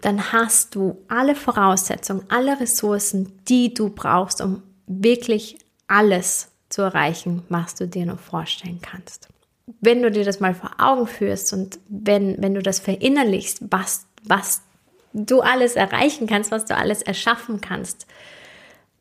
dann 0.00 0.32
hast 0.32 0.74
du 0.74 0.98
alle 1.08 1.34
Voraussetzungen, 1.34 2.24
alle 2.28 2.60
Ressourcen, 2.60 3.32
die 3.48 3.72
du 3.72 3.88
brauchst, 3.88 4.40
um 4.40 4.62
wirklich 4.86 5.58
alles 5.86 6.50
zu 6.68 6.82
erreichen, 6.82 7.44
was 7.48 7.74
du 7.74 7.86
dir 7.86 8.06
nur 8.06 8.18
vorstellen 8.18 8.80
kannst. 8.82 9.28
Wenn 9.80 10.02
du 10.02 10.10
dir 10.10 10.24
das 10.24 10.40
mal 10.40 10.54
vor 10.54 10.72
Augen 10.78 11.06
führst 11.06 11.52
und 11.52 11.78
wenn, 11.88 12.42
wenn 12.42 12.54
du 12.54 12.62
das 12.62 12.80
verinnerlichst, 12.80 13.60
was, 13.70 14.06
was 14.24 14.62
du 15.12 15.40
alles 15.40 15.76
erreichen 15.76 16.26
kannst, 16.26 16.50
was 16.50 16.64
du 16.64 16.76
alles 16.76 17.02
erschaffen 17.02 17.60
kannst, 17.60 18.06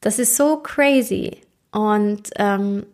das 0.02 0.20
ist 0.20 0.36
so 0.36 0.58
crazy 0.58 1.42
und 1.72 2.30
ähm, 2.36 2.86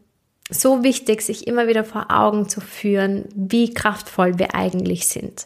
so 0.50 0.84
wichtig, 0.84 1.22
sich 1.22 1.48
immer 1.48 1.68
wieder 1.68 1.84
vor 1.84 2.08
Augen 2.10 2.48
zu 2.48 2.62
führen, 2.62 3.26
wie 3.36 3.74
kraftvoll 3.74 4.40
wir 4.40 4.56
eigentlich 4.56 5.08
sind 5.08 5.46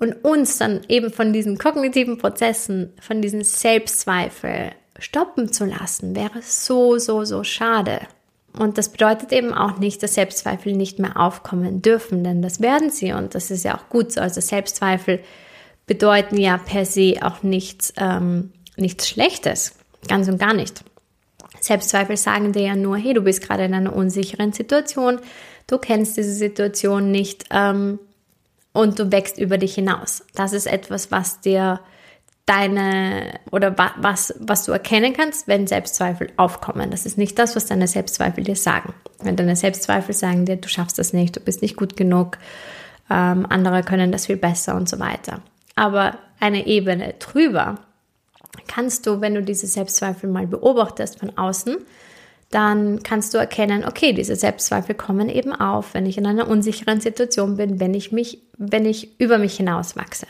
und 0.00 0.24
uns 0.24 0.58
dann 0.58 0.80
eben 0.88 1.12
von 1.12 1.32
diesen 1.32 1.58
kognitiven 1.58 2.18
Prozessen, 2.18 2.92
von 3.00 3.22
diesen 3.22 3.44
Selbstzweifel 3.44 4.72
stoppen 4.98 5.52
zu 5.52 5.66
lassen, 5.66 6.16
wäre 6.16 6.42
so, 6.42 6.98
so, 6.98 7.24
so 7.24 7.44
schade. 7.44 8.00
Und 8.58 8.78
das 8.78 8.88
bedeutet 8.88 9.30
eben 9.32 9.52
auch 9.54 9.78
nicht, 9.78 10.02
dass 10.02 10.14
Selbstzweifel 10.14 10.72
nicht 10.72 10.98
mehr 10.98 11.18
aufkommen 11.18 11.82
dürfen, 11.82 12.24
denn 12.24 12.42
das 12.42 12.60
werden 12.60 12.90
sie 12.90 13.12
und 13.12 13.34
das 13.34 13.50
ist 13.50 13.64
ja 13.64 13.76
auch 13.76 13.88
gut 13.90 14.10
so. 14.10 14.20
Also 14.20 14.40
Selbstzweifel 14.40 15.20
bedeuten 15.86 16.38
ja 16.38 16.58
per 16.58 16.84
se 16.84 17.16
auch 17.22 17.42
nichts, 17.42 17.92
ähm, 17.96 18.52
nichts 18.76 19.08
Schlechtes, 19.08 19.76
ganz 20.08 20.28
und 20.28 20.38
gar 20.38 20.54
nicht. 20.54 20.82
Selbstzweifel 21.60 22.16
sagen 22.16 22.52
dir 22.52 22.62
ja 22.62 22.76
nur, 22.76 22.96
hey, 22.96 23.14
du 23.14 23.22
bist 23.22 23.42
gerade 23.42 23.64
in 23.64 23.74
einer 23.74 23.94
unsicheren 23.94 24.52
Situation, 24.52 25.18
du 25.66 25.78
kennst 25.78 26.16
diese 26.16 26.32
Situation 26.32 27.10
nicht, 27.10 27.44
ähm, 27.50 27.98
und 28.72 28.98
du 28.98 29.10
wächst 29.10 29.38
über 29.38 29.58
dich 29.58 29.74
hinaus. 29.74 30.24
Das 30.34 30.52
ist 30.52 30.66
etwas, 30.66 31.10
was 31.10 31.40
dir 31.40 31.80
deine 32.46 33.38
oder 33.52 33.76
was, 33.98 34.34
was 34.40 34.64
du 34.64 34.72
erkennen 34.72 35.12
kannst, 35.12 35.46
wenn 35.46 35.66
Selbstzweifel 35.66 36.32
aufkommen. 36.36 36.90
Das 36.90 37.06
ist 37.06 37.18
nicht 37.18 37.38
das, 37.38 37.54
was 37.54 37.66
deine 37.66 37.86
Selbstzweifel 37.86 38.44
dir 38.44 38.56
sagen. 38.56 38.92
Wenn 39.22 39.36
deine 39.36 39.56
Selbstzweifel 39.56 40.14
sagen 40.14 40.46
dir, 40.46 40.56
du 40.56 40.68
schaffst 40.68 40.98
das 40.98 41.12
nicht, 41.12 41.36
du 41.36 41.40
bist 41.40 41.62
nicht 41.62 41.76
gut 41.76 41.96
genug, 41.96 42.38
ähm, 43.08 43.46
andere 43.48 43.82
können 43.82 44.10
das 44.10 44.26
viel 44.26 44.36
besser 44.36 44.74
und 44.74 44.88
so 44.88 44.98
weiter. 44.98 45.42
Aber 45.76 46.18
eine 46.40 46.66
Ebene 46.66 47.14
drüber 47.18 47.78
kannst 48.68 49.06
du, 49.06 49.20
wenn 49.20 49.34
du 49.34 49.42
diese 49.42 49.66
Selbstzweifel 49.66 50.28
mal 50.28 50.46
beobachtest 50.46 51.18
von 51.18 51.36
außen, 51.36 51.76
dann 52.50 53.02
kannst 53.02 53.32
du 53.32 53.38
erkennen, 53.38 53.84
okay, 53.84 54.12
diese 54.12 54.34
Selbstzweifel 54.34 54.94
kommen 54.94 55.28
eben 55.28 55.52
auf, 55.52 55.94
wenn 55.94 56.06
ich 56.06 56.18
in 56.18 56.26
einer 56.26 56.48
unsicheren 56.48 57.00
Situation 57.00 57.56
bin, 57.56 57.78
wenn 57.78 57.94
ich 57.94 58.10
mich, 58.10 58.42
wenn 58.58 58.84
ich 58.84 59.20
über 59.20 59.38
mich 59.38 59.56
hinaus 59.56 59.96
wachse. 59.96 60.26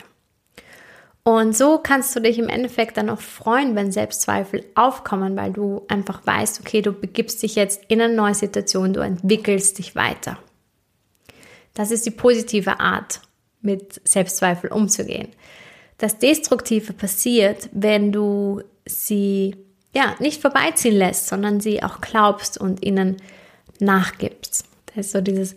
Und 1.23 1.55
so 1.55 1.77
kannst 1.77 2.15
du 2.15 2.19
dich 2.19 2.39
im 2.39 2.49
Endeffekt 2.49 2.97
dann 2.97 3.09
auch 3.09 3.19
freuen, 3.19 3.75
wenn 3.75 3.91
Selbstzweifel 3.91 4.63
aufkommen, 4.73 5.35
weil 5.35 5.53
du 5.53 5.83
einfach 5.87 6.25
weißt, 6.25 6.59
okay, 6.61 6.81
du 6.81 6.91
begibst 6.91 7.43
dich 7.43 7.55
jetzt 7.55 7.83
in 7.89 8.01
eine 8.01 8.13
neue 8.13 8.33
Situation, 8.33 8.93
du 8.93 9.01
entwickelst 9.01 9.77
dich 9.77 9.95
weiter. 9.95 10.37
Das 11.73 11.91
ist 11.91 12.05
die 12.05 12.11
positive 12.11 12.79
Art, 12.79 13.21
mit 13.61 14.01
Selbstzweifel 14.07 14.71
umzugehen. 14.71 15.29
Das 16.01 16.17
Destruktive 16.17 16.93
passiert, 16.93 17.69
wenn 17.73 18.11
du 18.11 18.63
sie 18.87 19.55
ja, 19.93 20.15
nicht 20.17 20.41
vorbeiziehen 20.41 20.95
lässt, 20.95 21.27
sondern 21.27 21.59
sie 21.59 21.83
auch 21.83 22.01
glaubst 22.01 22.57
und 22.57 22.83
ihnen 22.83 23.17
nachgibst. 23.79 24.65
Das 24.87 25.05
ist 25.05 25.11
so 25.11 25.21
dieses 25.21 25.55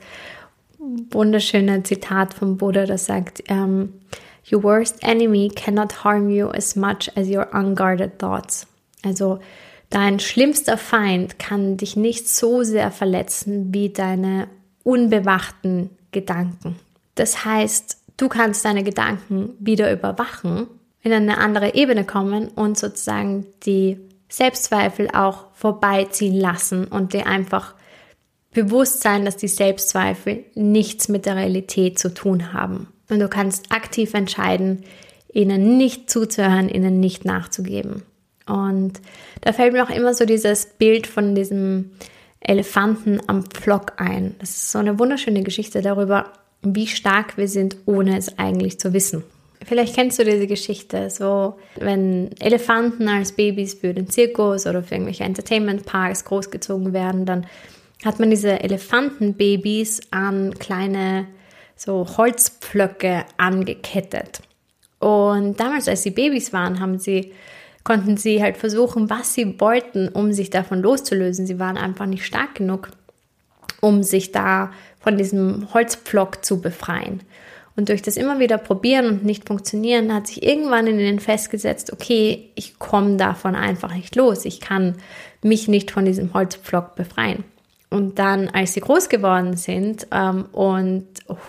wunderschöne 0.79 1.83
Zitat 1.83 2.35
vom 2.35 2.59
Buddha, 2.59 2.85
das 2.85 3.07
sagt, 3.07 3.43
ähm, 3.49 3.95
Your 4.53 4.63
worst 4.63 5.03
enemy 5.03 5.51
cannot 5.55 6.05
harm 6.05 6.29
you 6.29 6.49
as 6.49 6.77
much 6.77 7.11
as 7.17 7.29
your 7.29 7.49
unguarded 7.55 8.19
thoughts. 8.19 8.67
Also 9.03 9.41
dein 9.89 10.21
schlimmster 10.21 10.77
Feind 10.77 11.39
kann 11.39 11.79
dich 11.79 11.97
nicht 11.97 12.29
so 12.29 12.65
sehr 12.65 12.91
verletzen 12.91 13.73
wie 13.73 13.89
deine 13.89 14.49
unbewachten 14.83 15.89
Gedanken. 16.13 16.77
Das 17.15 17.47
heißt, 17.47 17.97
du 18.17 18.29
kannst 18.29 18.65
deine 18.65 18.83
Gedanken 18.83 19.55
wieder 19.59 19.93
überwachen, 19.93 20.67
in 21.03 21.13
eine 21.13 21.39
andere 21.39 21.75
Ebene 21.75 22.05
kommen 22.05 22.49
und 22.49 22.79
sozusagen 22.79 23.47
die 23.65 23.99
Selbstzweifel 24.29 25.11
auch 25.13 25.47
vorbeiziehen 25.53 26.35
lassen 26.35 26.87
und 26.87 27.13
dir 27.13 27.27
einfach 27.27 27.75
bewusst 28.53 29.03
sein, 29.03 29.25
dass 29.25 29.37
die 29.37 29.49
Selbstzweifel 29.49 30.45
nichts 30.55 31.09
mit 31.09 31.27
der 31.27 31.37
Realität 31.37 31.99
zu 31.99 32.15
tun 32.15 32.53
haben. 32.53 32.89
Und 33.11 33.21
du 33.21 33.29
kannst 33.29 33.71
aktiv 33.71 34.15
entscheiden, 34.15 34.85
ihnen 35.33 35.77
nicht 35.77 36.09
zuzuhören, 36.09 36.69
ihnen 36.69 37.01
nicht 37.01 37.25
nachzugeben. 37.25 38.03
Und 38.47 39.01
da 39.41 39.53
fällt 39.53 39.73
mir 39.73 39.85
auch 39.85 39.91
immer 39.91 40.15
so 40.15 40.25
dieses 40.25 40.67
Bild 40.67 41.07
von 41.07 41.35
diesem 41.35 41.91
Elefanten 42.41 43.21
am 43.27 43.45
Pflock 43.45 43.95
ein. 43.97 44.37
Das 44.39 44.51
ist 44.51 44.71
so 44.71 44.79
eine 44.79 44.99
wunderschöne 44.99 45.43
Geschichte 45.43 45.83
darüber, 45.83 46.33
wie 46.65 46.87
stark 46.87 47.37
wir 47.37 47.49
sind, 47.49 47.77
ohne 47.87 48.17
es 48.17 48.39
eigentlich 48.39 48.79
zu 48.79 48.93
wissen. 48.93 49.25
Vielleicht 49.65 49.95
kennst 49.95 50.19
du 50.19 50.25
diese 50.25 50.47
Geschichte, 50.47 51.09
so 51.09 51.55
wenn 51.77 52.31
Elefanten 52.39 53.09
als 53.09 53.33
Babys 53.33 53.75
für 53.75 53.95
den 53.95 54.11
Zirkus 54.11 54.67
oder 54.67 54.83
für 54.83 54.95
irgendwelche 54.95 55.25
Entertainment-Parks 55.25 56.25
großgezogen 56.25 56.93
werden, 56.93 57.25
dann 57.25 57.47
hat 58.05 58.21
man 58.21 58.31
diese 58.31 58.61
Elefantenbabys 58.61 60.01
an 60.11 60.55
kleine 60.59 61.27
so 61.77 62.07
Holzpflöcke 62.17 63.25
angekettet. 63.37 64.41
Und 64.99 65.59
damals, 65.59 65.89
als 65.89 66.03
sie 66.03 66.11
Babys 66.11 66.53
waren, 66.53 66.81
haben 66.81 66.99
sie, 66.99 67.33
konnten 67.83 68.17
sie 68.17 68.43
halt 68.43 68.57
versuchen, 68.57 69.11
was 69.11 69.35
sie 69.35 69.59
wollten, 69.61 70.09
um 70.09 70.33
sich 70.33 70.51
davon 70.51 70.81
loszulösen. 70.81 71.47
Sie 71.47 71.59
waren 71.59 71.77
einfach 71.77 72.07
nicht 72.07 72.25
stark 72.25 72.55
genug, 72.57 72.91
um 73.81 74.03
sich 74.03 74.33
da 74.33 74.73
von 75.05 75.19
diesem 75.19 75.69
Holzpflock 75.73 76.45
zu 76.45 76.61
befreien. 76.61 77.21
Und 77.77 77.89
durch 77.89 78.03
das 78.03 78.17
immer 78.17 78.39
wieder 78.39 78.57
probieren 78.57 79.07
und 79.07 79.25
nicht 79.25 79.47
funktionieren, 79.47 80.15
hat 80.15 80.29
sich 80.29 80.43
irgendwann 80.43 80.87
in 80.87 80.99
ihnen 80.99 81.21
festgesetzt, 81.21 81.93
okay, 81.93 82.51
ich 82.55 82.79
komme 82.79 83.17
davon 83.17 83.55
einfach 83.55 83.95
nicht 83.95 84.17
los. 84.17 84.45
Ich 84.45 84.61
kann 84.61 84.97
mich 85.43 85.69
nicht 85.69 85.91
von 85.91 86.05
diesem 86.05 86.33
Holzpflock 86.33 86.95
befreien. 86.95 87.45
Und 87.91 88.19
dann, 88.19 88.49
als 88.49 88.73
sie 88.75 88.81
groß 88.81 89.09
geworden 89.09 89.57
sind 89.57 90.07
ähm, 90.11 90.47
und 90.53 91.07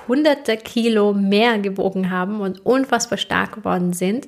hunderte 0.07 0.57
Kilo 0.57 1.13
mehr 1.13 1.57
gewogen 1.59 2.11
haben 2.11 2.41
und 2.41 2.65
unfassbar 2.65 3.17
stark 3.17 3.53
geworden 3.55 3.93
sind, 3.93 4.27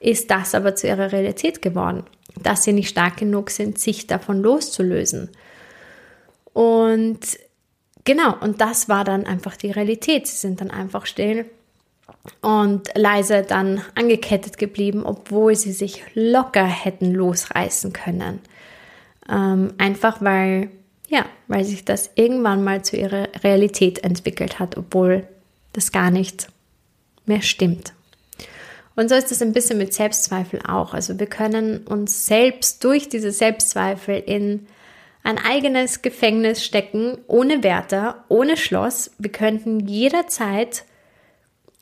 ist 0.00 0.30
das 0.30 0.54
aber 0.54 0.74
zu 0.76 0.86
ihrer 0.86 1.12
Realität 1.12 1.62
geworden, 1.62 2.04
dass 2.42 2.64
sie 2.64 2.72
nicht 2.72 2.88
stark 2.88 3.16
genug 3.16 3.50
sind, 3.50 3.78
sich 3.78 4.06
davon 4.06 4.40
loszulösen. 4.40 5.30
Und 6.52 7.20
Genau, 8.04 8.36
und 8.40 8.60
das 8.60 8.88
war 8.88 9.04
dann 9.04 9.26
einfach 9.26 9.56
die 9.56 9.70
Realität. 9.70 10.26
Sie 10.26 10.36
sind 10.36 10.60
dann 10.60 10.70
einfach 10.70 11.06
still 11.06 11.46
und 12.40 12.88
leise 12.94 13.42
dann 13.42 13.82
angekettet 13.94 14.58
geblieben, 14.58 15.04
obwohl 15.04 15.54
sie 15.54 15.72
sich 15.72 16.02
locker 16.14 16.66
hätten 16.66 17.12
losreißen 17.12 17.92
können. 17.92 18.40
Ähm, 19.28 19.74
einfach 19.78 20.20
weil, 20.20 20.70
ja, 21.08 21.24
weil 21.46 21.64
sich 21.64 21.84
das 21.84 22.10
irgendwann 22.16 22.64
mal 22.64 22.82
zu 22.82 22.96
ihrer 22.96 23.28
Realität 23.42 24.02
entwickelt 24.04 24.58
hat, 24.58 24.76
obwohl 24.76 25.26
das 25.72 25.92
gar 25.92 26.10
nicht 26.10 26.48
mehr 27.24 27.42
stimmt. 27.42 27.92
Und 28.94 29.08
so 29.08 29.14
ist 29.14 29.32
es 29.32 29.40
ein 29.40 29.52
bisschen 29.52 29.78
mit 29.78 29.94
Selbstzweifel 29.94 30.60
auch. 30.66 30.92
Also 30.92 31.18
wir 31.18 31.26
können 31.26 31.78
uns 31.86 32.26
selbst 32.26 32.84
durch 32.84 33.08
diese 33.08 33.30
Selbstzweifel 33.30 34.22
in 34.26 34.66
ein 35.22 35.38
eigenes 35.38 36.02
Gefängnis 36.02 36.64
stecken, 36.64 37.18
ohne 37.26 37.62
Wärter, 37.62 38.24
ohne 38.28 38.56
Schloss. 38.56 39.12
Wir 39.18 39.30
könnten 39.30 39.80
jederzeit 39.80 40.84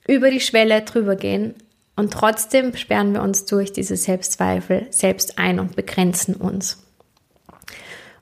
über 0.06 0.30
die 0.30 0.40
Schwelle 0.40 0.82
drüber 0.82 1.16
gehen 1.16 1.54
und 1.97 2.12
trotzdem 2.12 2.76
sperren 2.76 3.12
wir 3.12 3.23
uns 3.23 3.44
durch 3.44 3.73
diese 3.73 3.97
Selbstzweifel 3.97 4.87
selbst 4.90 5.38
ein 5.38 5.61
und 5.61 5.76
begrenzen 5.76 6.35
uns. 6.35 6.82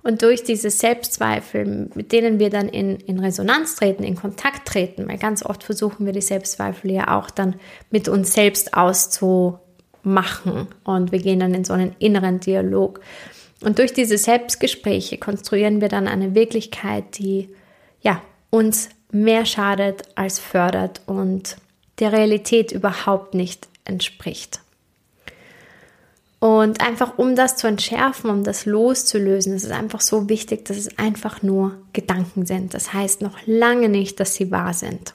Und 0.02 0.22
durch 0.22 0.42
diese 0.42 0.70
Selbstzweifel, 0.70 1.90
mit 1.94 2.12
denen 2.12 2.38
wir 2.38 2.50
dann 2.50 2.68
in, 2.68 2.96
in 2.96 3.18
Resonanz 3.18 3.76
treten, 3.76 4.04
in 4.04 4.14
Kontakt 4.14 4.66
treten, 4.66 5.08
weil 5.08 5.18
ganz 5.18 5.44
oft 5.44 5.62
versuchen 5.64 6.06
wir 6.06 6.12
die 6.12 6.20
Selbstzweifel 6.20 6.90
ja 6.90 7.16
auch 7.16 7.30
dann 7.30 7.56
mit 7.90 8.08
uns 8.08 8.32
selbst 8.32 8.74
auszumachen 8.74 10.68
und 10.84 11.12
wir 11.12 11.18
gehen 11.18 11.40
dann 11.40 11.54
in 11.54 11.64
so 11.64 11.72
einen 11.72 11.94
inneren 11.98 12.40
Dialog. 12.40 13.00
Und 13.62 13.78
durch 13.78 13.92
diese 13.92 14.18
Selbstgespräche 14.18 15.18
konstruieren 15.18 15.80
wir 15.80 15.88
dann 15.88 16.06
eine 16.06 16.34
Wirklichkeit, 16.34 17.18
die 17.18 17.48
ja, 18.00 18.22
uns 18.50 18.88
mehr 19.10 19.46
schadet 19.46 20.02
als 20.14 20.38
fördert 20.38 21.00
und 21.06 21.56
der 21.98 22.12
Realität 22.12 22.72
überhaupt 22.72 23.34
nicht 23.34 23.68
entspricht. 23.84 24.60
Und 26.40 26.80
einfach 26.80 27.18
um 27.18 27.34
das 27.34 27.56
zu 27.56 27.66
entschärfen, 27.66 28.30
um 28.30 28.44
das 28.44 28.64
loszulösen, 28.64 29.54
ist 29.54 29.64
es 29.64 29.72
einfach 29.72 30.00
so 30.00 30.28
wichtig, 30.28 30.64
dass 30.66 30.76
es 30.76 30.96
einfach 30.96 31.42
nur 31.42 31.78
Gedanken 31.92 32.46
sind. 32.46 32.74
Das 32.74 32.92
heißt 32.92 33.22
noch 33.22 33.38
lange 33.46 33.88
nicht, 33.88 34.20
dass 34.20 34.34
sie 34.34 34.52
wahr 34.52 34.72
sind. 34.72 35.14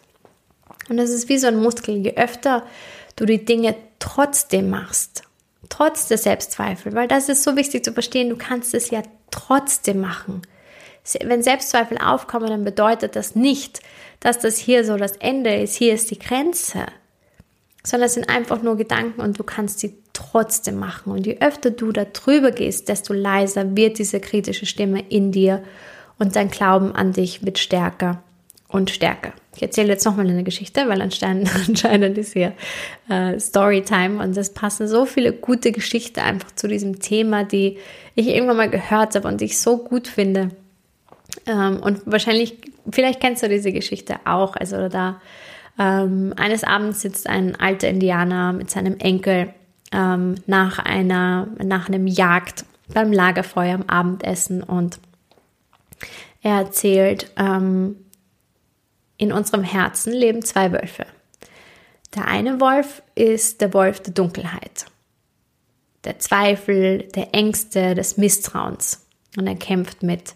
Und 0.90 0.98
das 0.98 1.12
ist 1.12 1.30
wie 1.30 1.38
so 1.38 1.48
ein 1.48 1.62
Muskel. 1.62 1.96
Je 1.96 2.16
öfter 2.16 2.64
du 3.16 3.26
die 3.26 3.46
Dinge 3.46 3.76
trotzdem 4.00 4.70
machst, 4.70 5.24
trotz 5.74 6.08
der 6.08 6.20
Selbstzweifel, 6.20 6.94
weil 6.94 7.08
das 7.08 7.30
ist 7.30 7.44
so 7.44 7.56
wichtig 7.56 7.84
zu 7.84 7.94
verstehen, 7.94 8.30
du 8.30 8.38
kannst 8.38 8.76
es 8.76 8.92
ja 8.92 9.02
trotzdem 9.32 10.02
machen. 10.02 10.44
Wenn 11.24 11.42
Selbstzweifel 11.42 11.98
aufkommen, 11.98 12.48
dann 12.48 12.64
bedeutet 12.64 13.16
das 13.16 13.36
nicht, 13.36 13.82
dass 14.20 14.38
das 14.38 14.58
hier 14.58 14.86
so 14.86 14.98
das 14.98 15.14
Ende 15.18 15.56
ist, 15.56 15.76
hier 15.76 15.96
ist 15.96 16.12
die 16.12 16.20
Grenze, 16.20 16.86
sondern 17.84 18.06
es 18.06 18.14
sind 18.14 18.30
einfach 18.30 18.62
nur 18.62 18.78
Gedanken 18.78 19.20
und 19.20 19.40
du 19.40 19.44
kannst 19.44 19.80
sie 19.80 19.98
trotzdem 20.14 20.78
machen. 20.78 21.12
Und 21.12 21.26
je 21.26 21.40
öfter 21.42 21.72
du 21.72 21.92
da 21.92 22.06
drüber 22.06 22.52
gehst, 22.52 22.88
desto 22.88 23.12
leiser 23.12 23.76
wird 23.76 23.98
diese 23.98 24.20
kritische 24.20 24.68
Stimme 24.68 25.04
in 25.10 25.32
dir 25.32 25.64
und 26.20 26.36
dein 26.36 26.50
Glauben 26.50 26.94
an 26.94 27.14
dich 27.14 27.44
wird 27.44 27.58
stärker 27.58 28.24
und 28.74 28.90
stärker. 28.90 29.34
Ich 29.56 29.62
erzähle 29.62 29.90
jetzt 29.90 30.04
nochmal 30.04 30.28
eine 30.28 30.44
Geschichte, 30.44 30.90
weil 30.90 31.02
anscheinend, 31.68 32.18
ist 32.18 32.34
hier 32.34 32.54
äh, 33.08 33.40
Storytime 33.40 34.22
und 34.22 34.36
es 34.36 34.52
passen 34.52 34.88
so 34.88 35.06
viele 35.06 35.32
gute 35.32 35.72
Geschichten 35.72 36.20
einfach 36.20 36.52
zu 36.56 36.68
diesem 36.68 37.00
Thema, 37.00 37.44
die 37.44 37.78
ich 38.16 38.28
irgendwann 38.28 38.58
mal 38.58 38.70
gehört 38.70 39.16
habe 39.16 39.28
und 39.28 39.42
ich 39.42 39.60
so 39.60 39.78
gut 39.78 40.08
finde. 40.08 40.50
Ähm, 41.46 41.82
und 41.82 42.02
wahrscheinlich, 42.06 42.58
vielleicht 42.92 43.20
kennst 43.20 43.44
du 43.44 43.48
diese 43.48 43.72
Geschichte 43.72 44.16
auch. 44.26 44.56
Also 44.56 44.90
da 44.90 45.22
ähm, 45.78 46.34
eines 46.36 46.64
Abends 46.64 47.02
sitzt 47.02 47.30
ein 47.30 47.56
alter 47.56 47.90
Indianer 47.90 48.54
mit 48.54 48.72
seinem 48.72 48.98
Enkel 48.98 49.54
ähm, 49.92 50.36
nach 50.48 50.80
einer, 50.80 51.48
nach 51.64 51.90
einem 51.90 52.08
Jagd 52.08 52.66
beim 52.92 53.14
Lagerfeuer 53.14 53.76
am 53.76 53.84
Abendessen 53.84 54.64
und 54.64 55.00
er 56.42 56.58
erzählt, 56.58 57.32
ähm, 57.38 57.98
in 59.24 59.32
unserem 59.32 59.64
Herzen 59.64 60.14
leben 60.14 60.42
zwei 60.42 60.72
Wölfe. 60.72 61.06
Der 62.14 62.28
eine 62.28 62.60
Wolf 62.60 63.02
ist 63.16 63.62
der 63.62 63.74
Wolf 63.74 64.02
der 64.02 64.14
Dunkelheit, 64.14 64.86
der 66.04 66.20
Zweifel, 66.20 67.08
der 67.16 67.34
Ängste, 67.34 67.96
des 67.96 68.18
Misstrauens. 68.18 69.06
Und 69.38 69.48
er 69.48 69.56
kämpft 69.56 70.04
mit 70.04 70.36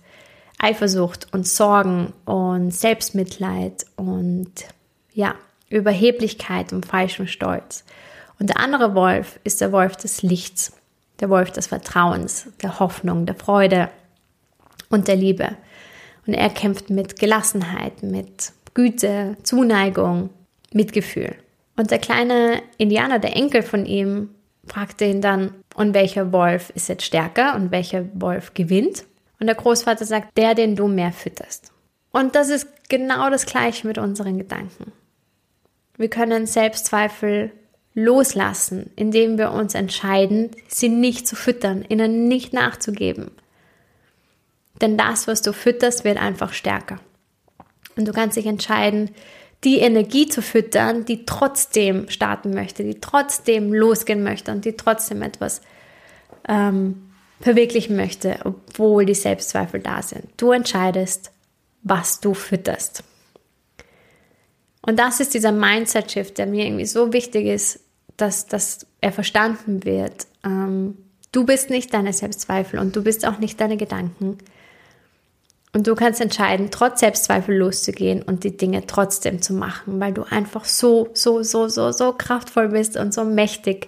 Eifersucht 0.58 1.27
und 1.34 1.46
Sorgen 1.46 2.13
und 2.25 2.72
Selbstmitleid 2.72 3.86
und 3.96 4.51
ja, 5.13 5.36
Überheblichkeit 5.70 6.72
und 6.72 6.86
falschem 6.86 7.27
Stolz. 7.27 7.84
Und 8.39 8.50
der 8.50 8.60
andere 8.60 8.96
Wolf 8.96 9.39
ist 9.44 9.62
der 9.62 9.72
Wolf 9.72 9.98
des 9.98 10.22
Lichts, 10.24 10.72
der 11.20 11.29
Wolf 11.29 11.51
des 11.51 11.67
Vertrauens, 11.67 12.48
der 12.62 12.79
Hoffnung, 12.79 13.25
der 13.25 13.36
Freude 13.36 13.89
und 14.89 15.08
der 15.08 15.17
Liebe. 15.17 15.58
Und 16.25 16.34
er 16.34 16.50
kämpft 16.50 16.89
mit 16.89 17.20
Gelassenheit, 17.20 18.01
mit 18.01 18.53
Güte, 18.78 19.38
Zuneigung, 19.42 20.30
Mitgefühl. 20.72 21.34
Und 21.78 21.90
der 21.90 21.98
kleine 21.98 22.62
Indianer, 22.78 23.18
der 23.18 23.36
Enkel 23.36 23.64
von 23.64 23.88
ihm, 23.88 24.30
fragte 24.68 25.06
ihn 25.06 25.20
dann, 25.20 25.56
und 25.74 25.96
welcher 25.96 26.32
Wolf 26.32 26.70
ist 26.76 26.88
jetzt 26.88 27.04
stärker 27.04 27.56
und 27.56 27.72
welcher 27.72 28.06
Wolf 28.14 28.54
gewinnt? 28.54 29.06
Und 29.40 29.48
der 29.48 29.56
Großvater 29.56 30.06
sagt, 30.06 30.38
der, 30.38 30.54
den 30.54 30.76
du 30.76 30.88
mehr 30.88 31.12
fütterst. 31.12 31.72
Und 32.12 32.36
das 32.36 32.50
ist 32.50 32.68
genau 32.88 33.32
das 33.32 33.48
gleiche 33.48 33.88
mit 33.88 33.98
unseren 33.98 34.38
Gedanken. 34.38 34.92
Wir 35.98 36.12
können 36.12 36.46
Selbstzweifel 36.46 37.52
loslassen, 37.96 38.92
indem 38.96 39.40
wir 39.40 39.54
uns 39.54 39.74
entscheiden, 39.74 40.52
sie 40.68 40.90
nicht 40.90 41.28
zu 41.28 41.36
füttern, 41.36 41.84
ihnen 41.90 42.28
nicht 42.28 42.54
nachzugeben. 42.54 43.32
Denn 44.82 45.00
das, 45.00 45.26
was 45.26 45.42
du 45.42 45.52
fütterst, 45.52 46.04
wird 46.04 46.20
einfach 46.20 46.54
stärker. 46.54 47.00
Und 47.98 48.08
du 48.08 48.13
kannst 48.13 48.38
dich 48.38 48.46
entscheiden, 48.46 49.12
die 49.63 49.80
Energie 49.80 50.27
zu 50.27 50.42
füttern, 50.42 51.06
die 51.06 51.25
trotzdem 51.25 52.10
starten 52.10 52.54
möchte, 52.54 52.84
die 52.84 53.00
trotzdem 53.00 53.74
losgehen 53.74 54.24
möchte 54.24 54.51
und 54.51 54.66
die 54.66 54.74
trotzdem 54.74 55.22
etwas 55.24 55.62
ähm, 56.48 57.10
verwirklichen 57.41 57.95
möchte, 57.95 58.39
obwohl 58.43 59.06
die 59.06 59.15
Selbstzweifel 59.15 59.80
da 59.80 60.02
sind. 60.02 60.26
Du 60.38 60.52
entscheidest, 60.52 61.32
was 61.84 62.19
du 62.19 62.34
fütterst. 62.34 63.04
Und 64.82 65.00
das 65.00 65.19
ist 65.19 65.34
dieser 65.34 65.52
Mindset-Shift, 65.52 66.38
der 66.38 66.45
mir 66.45 66.65
irgendwie 66.65 66.86
so 66.86 67.12
wichtig 67.12 67.48
ist, 67.48 67.80
dass, 68.15 68.48
dass 68.48 68.86
er 69.02 69.12
verstanden 69.12 69.84
wird. 69.84 70.28
Ähm, 70.45 70.98
du 71.32 71.45
bist 71.45 71.69
nicht 71.69 71.93
deine 71.93 72.13
Selbstzweifel 72.13 72.80
und 72.80 72.95
du 72.95 73.04
bist 73.04 73.26
auch 73.28 73.38
nicht 73.39 73.60
deine 73.60 73.78
Gedanken. 73.78 74.38
Und 75.73 75.86
du 75.86 75.95
kannst 75.95 76.21
entscheiden, 76.21 76.69
trotz 76.71 77.01
Selbstzweifel 77.01 77.56
loszugehen 77.56 78.23
und 78.23 78.43
die 78.43 78.56
Dinge 78.56 78.88
trotzdem 78.88 79.41
zu 79.41 79.53
machen, 79.53 79.99
weil 79.99 80.13
du 80.13 80.23
einfach 80.23 80.65
so, 80.65 81.10
so, 81.13 81.43
so, 81.43 81.67
so, 81.67 81.91
so 81.91 82.13
kraftvoll 82.13 82.69
bist 82.69 82.97
und 82.97 83.13
so 83.13 83.23
mächtig 83.23 83.88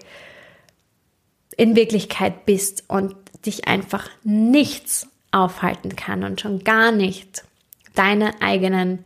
in 1.58 1.76
Wirklichkeit 1.76 2.46
bist 2.46 2.84
und 2.88 3.16
dich 3.46 3.68
einfach 3.68 4.10
nichts 4.24 5.08
aufhalten 5.32 5.96
kann 5.96 6.24
und 6.24 6.42
schon 6.42 6.64
gar 6.64 6.92
nicht 6.92 7.44
deine 7.96 8.42
eigenen 8.42 9.06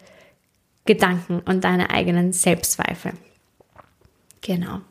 Gedanken 0.86 1.40
und 1.40 1.64
deine 1.64 1.90
eigenen 1.90 2.34
Selbstzweifel. 2.34 3.14
Genau. 4.42 4.82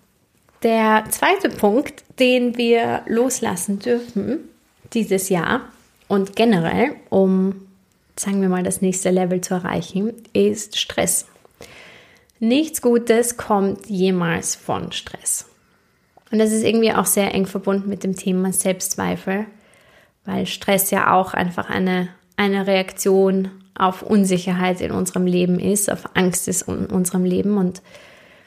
Der 0.63 1.05
zweite 1.11 1.49
Punkt, 1.49 2.05
den 2.19 2.57
wir 2.57 3.03
loslassen 3.07 3.79
dürfen 3.79 4.39
dieses 4.93 5.29
Jahr 5.29 5.63
und 6.09 6.37
generell, 6.37 6.95
um, 7.11 7.69
sagen 8.17 8.41
wir 8.43 8.49
mal, 8.49 8.63
das 8.63 8.83
nächste 8.83 9.11
Level 9.11 9.41
zu 9.41 9.55
erreichen, 9.55 10.13
ist 10.33 10.79
Stress. 10.79 11.27
Nichts 12.39 12.83
Gutes 12.83 13.37
kommt 13.37 13.87
jemals 13.87 14.55
von 14.55 14.93
Stress. 14.93 15.47
Und 16.31 16.39
das 16.39 16.51
ist 16.51 16.65
irgendwie 16.65 16.93
auch 16.93 17.07
sehr 17.07 17.35
eng 17.35 17.47
verbunden 17.47 17.89
mit 17.89 18.05
dem 18.05 18.17
Thema 18.17 18.53
Selbstzweifel, 18.53 19.47
weil 20.25 20.47
Stress 20.47 20.91
ja 20.91 21.13
auch 21.15 21.35
einfach 21.35 21.69
eine, 21.69 22.09
eine 22.37 22.67
Reaktion 22.67 23.51
auf 23.75 24.03
Unsicherheit 24.03 24.81
in 24.81 24.91
unserem 24.91 25.27
Leben 25.27 25.59
ist, 25.59 25.91
auf 25.91 26.17
Angst 26.17 26.49
ist 26.49 26.63
in 26.63 26.87
unserem 26.87 27.25
Leben. 27.25 27.59
Und 27.59 27.83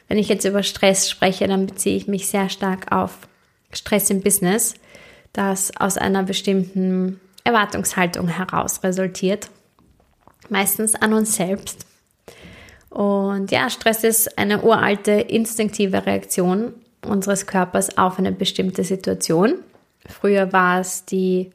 wenn 0.08 0.18
ich 0.18 0.28
jetzt 0.28 0.44
über 0.44 0.62
Stress 0.62 1.08
spreche, 1.08 1.46
dann 1.46 1.66
beziehe 1.66 1.96
ich 1.96 2.08
mich 2.08 2.28
sehr 2.28 2.48
stark 2.48 2.92
auf 2.92 3.28
Stress 3.72 4.10
im 4.10 4.20
Business, 4.20 4.74
das 5.32 5.76
aus 5.76 5.96
einer 5.96 6.22
bestimmten 6.22 7.20
Erwartungshaltung 7.44 8.28
heraus 8.28 8.82
resultiert, 8.82 9.48
meistens 10.50 10.94
an 10.94 11.12
uns 11.12 11.36
selbst. 11.36 11.86
Und 12.90 13.50
ja, 13.50 13.68
Stress 13.68 14.04
ist 14.04 14.38
eine 14.38 14.62
uralte 14.62 15.12
instinktive 15.12 16.06
Reaktion 16.06 16.72
unseres 17.06 17.46
Körpers 17.46 17.98
auf 17.98 18.18
eine 18.18 18.32
bestimmte 18.32 18.84
Situation. 18.84 19.54
Früher 20.06 20.52
war 20.52 20.80
es 20.80 21.04
die 21.04 21.50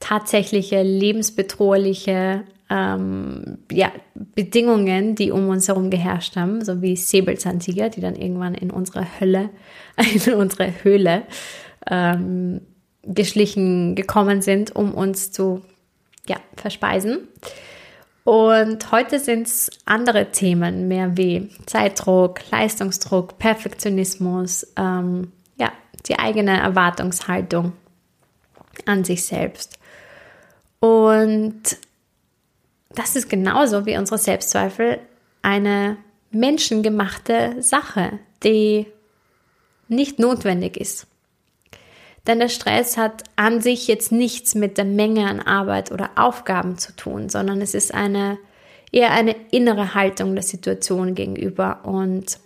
tatsächliche 0.00 0.82
lebensbedrohliche 0.82 2.44
ähm, 2.70 3.58
ja, 3.70 3.92
Bedingungen, 4.14 5.14
die 5.14 5.30
um 5.30 5.48
uns 5.48 5.68
herum 5.68 5.90
geherrscht 5.90 6.36
haben, 6.36 6.64
so 6.64 6.82
wie 6.82 6.96
Säbelzahntiger, 6.96 7.88
die 7.88 8.00
dann 8.00 8.16
irgendwann 8.16 8.54
in 8.54 8.70
unsere 8.70 9.06
Hölle, 9.20 9.50
in 10.26 10.34
unsere 10.34 10.72
Höhle 10.82 11.22
ähm, 11.86 12.60
geschlichen 13.02 13.94
gekommen 13.94 14.42
sind, 14.42 14.74
um 14.74 14.94
uns 14.94 15.30
zu 15.30 15.62
ja, 16.26 16.36
verspeisen. 16.56 17.28
Und 18.24 18.90
heute 18.90 19.20
sind 19.20 19.46
es 19.46 19.70
andere 19.84 20.30
Themen, 20.30 20.88
mehr 20.88 21.16
wie 21.16 21.50
Zeitdruck, 21.66 22.40
Leistungsdruck, 22.50 23.38
Perfektionismus, 23.38 24.66
ähm, 24.76 25.30
ja, 25.58 25.70
die 26.06 26.18
eigene 26.18 26.58
Erwartungshaltung 26.58 27.74
an 28.86 29.04
sich 29.04 29.24
selbst. 29.24 29.78
Und 30.80 31.62
das 32.94 33.14
ist 33.14 33.28
genauso 33.28 33.84
wie 33.84 33.96
unsere 33.96 34.18
Selbstzweifel 34.18 35.00
eine 35.42 35.98
menschengemachte 36.30 37.62
Sache, 37.62 38.18
die 38.42 38.86
nicht 39.88 40.18
notwendig 40.18 40.78
ist. 40.78 41.06
Denn 42.26 42.38
der 42.38 42.48
Stress 42.48 42.96
hat 42.96 43.24
an 43.36 43.60
sich 43.60 43.86
jetzt 43.86 44.10
nichts 44.10 44.54
mit 44.54 44.78
der 44.78 44.86
Menge 44.86 45.28
an 45.28 45.40
Arbeit 45.40 45.92
oder 45.92 46.10
Aufgaben 46.16 46.78
zu 46.78 46.96
tun, 46.96 47.28
sondern 47.28 47.60
es 47.60 47.74
ist 47.74 47.92
eine 47.92 48.38
eher 48.94 49.10
eine 49.10 49.34
innere 49.50 49.94
Haltung 49.94 50.34
der 50.34 50.44
Situation 50.44 51.14
gegenüber 51.14 51.80
und 51.82 52.38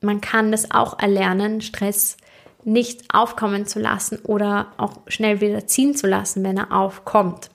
man 0.00 0.20
kann 0.20 0.52
das 0.52 0.70
auch 0.70 0.98
erlernen, 0.98 1.60
Stress 1.60 2.16
nicht 2.64 3.12
aufkommen 3.12 3.66
zu 3.66 3.80
lassen 3.80 4.18
oder 4.22 4.68
auch 4.76 5.00
schnell 5.08 5.40
wieder 5.40 5.66
ziehen 5.66 5.94
zu 5.94 6.06
lassen, 6.06 6.44
wenn 6.44 6.58
er 6.58 6.72
aufkommt. 6.72 7.50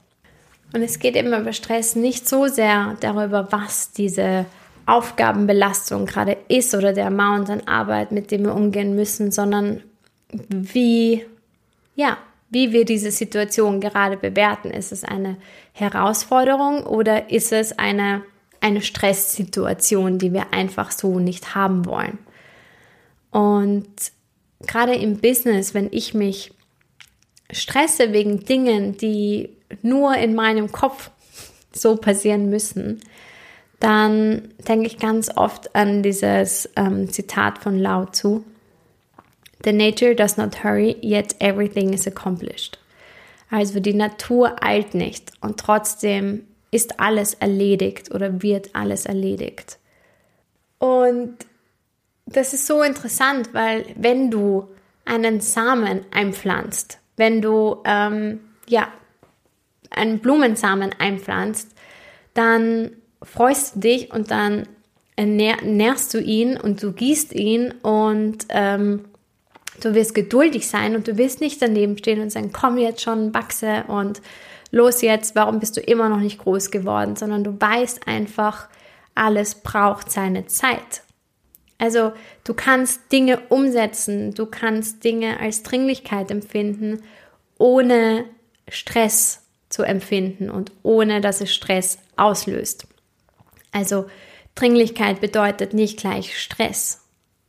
Und 0.74 0.82
es 0.82 1.00
geht 1.00 1.16
immer 1.16 1.40
über 1.40 1.54
Stress 1.54 1.96
nicht 1.96 2.28
so 2.28 2.48
sehr 2.48 2.98
darüber, 3.00 3.52
was 3.52 3.92
diese 3.92 4.46
Aufgabenbelastung 4.86 6.06
gerade 6.06 6.38
ist 6.48 6.76
oder 6.76 6.92
der 6.92 7.08
Amount 7.08 7.50
an 7.50 7.62
Arbeit, 7.68 8.12
mit 8.12 8.32
dem 8.32 8.44
wir 8.44 8.54
umgehen 8.54 8.96
müssen, 8.96 9.32
sondern 9.32 9.82
wie 10.30 11.26
ja, 11.96 12.18
wie 12.50 12.72
wir 12.72 12.86
diese 12.86 13.12
Situation 13.12 13.82
gerade 13.82 14.18
bewerten. 14.18 14.70
Ist 14.72 14.92
es 14.92 15.04
eine 15.04 15.38
Herausforderung 15.74 16.84
oder 16.84 17.30
ist 17.30 17.52
es 17.52 17.78
eine, 17.78 18.22
eine 18.62 18.82
Stresssituation, 18.82 20.20
die 20.20 20.32
wir 20.32 20.54
einfach 20.54 20.92
so 20.92 21.20
nicht 21.20 21.56
haben 21.56 21.86
wollen? 21.86 22.20
Und 23.32 23.90
gerade 24.66 24.96
im 24.96 25.18
Business, 25.20 25.74
wenn 25.74 25.90
ich 25.92 26.14
mich 26.14 26.54
stresse 27.52 28.14
wegen 28.14 28.46
Dingen, 28.46 28.98
die 28.98 29.50
nur 29.82 30.16
in 30.16 30.36
meinem 30.36 30.72
Kopf 30.72 31.12
so 31.74 31.98
passieren 31.98 32.50
müssen, 32.50 33.02
dann 33.80 34.54
denke 34.68 34.88
ich 34.88 34.98
ganz 34.98 35.30
oft 35.36 35.76
an 35.76 36.02
dieses 36.02 36.70
ähm, 36.76 37.12
Zitat 37.12 37.58
von 37.58 37.78
Lao 37.78 38.06
Tzu. 38.06 38.46
The 39.66 39.74
nature 39.74 40.14
does 40.14 40.38
not 40.38 40.64
hurry, 40.64 40.96
yet 41.02 41.36
everything 41.40 41.94
is 41.94 42.08
accomplished. 42.08 42.78
Also 43.50 43.80
die 43.80 43.94
Natur 43.94 44.56
eilt 44.64 44.94
nicht 44.94 45.32
und 45.42 45.60
trotzdem 45.60 46.48
ist 46.72 47.00
alles 47.00 47.34
erledigt 47.36 48.14
oder 48.14 48.42
wird 48.42 48.76
alles 48.76 49.06
erledigt. 49.06 49.80
Und 50.78 51.38
das 52.26 52.54
ist 52.54 52.68
so 52.68 52.84
interessant, 52.84 53.54
weil 53.54 53.86
wenn 53.96 54.30
du 54.30 54.68
einen 55.06 55.42
Samen 55.42 56.06
einpflanzt, 56.12 57.00
wenn 57.18 57.42
du 57.42 57.78
ähm, 57.86 58.42
ja 58.68 58.88
einen 59.90 60.20
Blumensamen 60.20 60.92
einpflanzt, 61.00 61.72
dann 62.34 62.92
freust 63.24 63.76
du 63.76 63.80
dich 63.80 64.14
und 64.14 64.32
dann 64.32 64.68
nährst 65.18 66.14
du 66.14 66.20
ihn 66.20 66.58
und 66.58 66.84
du 66.84 66.92
gießt 66.92 67.34
ihn 67.34 67.72
und 67.82 68.46
ähm, 68.50 69.06
du 69.86 69.94
wirst 69.94 70.16
geduldig 70.16 70.68
sein 70.68 70.96
und 70.96 71.08
du 71.08 71.18
wirst 71.18 71.42
nicht 71.42 71.62
daneben 71.62 71.98
stehen 71.98 72.22
und 72.22 72.32
sagen, 72.32 72.52
komm 72.52 72.78
jetzt 72.78 73.02
schon, 73.02 73.34
wachse 73.34 73.84
und 73.88 74.22
los 74.72 75.02
jetzt, 75.02 75.36
warum 75.36 75.60
bist 75.60 75.78
du 75.78 75.82
immer 75.82 76.10
noch 76.10 76.20
nicht 76.20 76.40
groß 76.40 76.72
geworden, 76.72 77.16
sondern 77.16 77.44
du 77.44 77.60
weißt 77.60 78.08
einfach, 78.08 78.68
alles 79.14 79.56
braucht 79.56 80.12
seine 80.12 80.48
Zeit. 80.48 81.04
Also 81.78 82.14
du 82.44 82.54
kannst 82.54 83.12
Dinge 83.12 83.40
umsetzen, 83.50 84.34
du 84.34 84.46
kannst 84.46 85.04
Dinge 85.04 85.40
als 85.40 85.64
Dringlichkeit 85.64 86.32
empfinden, 86.32 87.04
ohne 87.58 88.26
Stress 88.68 89.44
zu 89.70 89.84
empfinden 89.84 90.50
und 90.50 90.72
ohne 90.84 91.22
dass 91.22 91.42
es 91.42 91.54
Stress 91.54 92.00
auslöst. 92.16 92.88
Also 93.72 94.08
Dringlichkeit 94.56 95.22
bedeutet 95.22 95.74
nicht 95.74 96.00
gleich 96.00 96.40
Stress. 96.40 97.05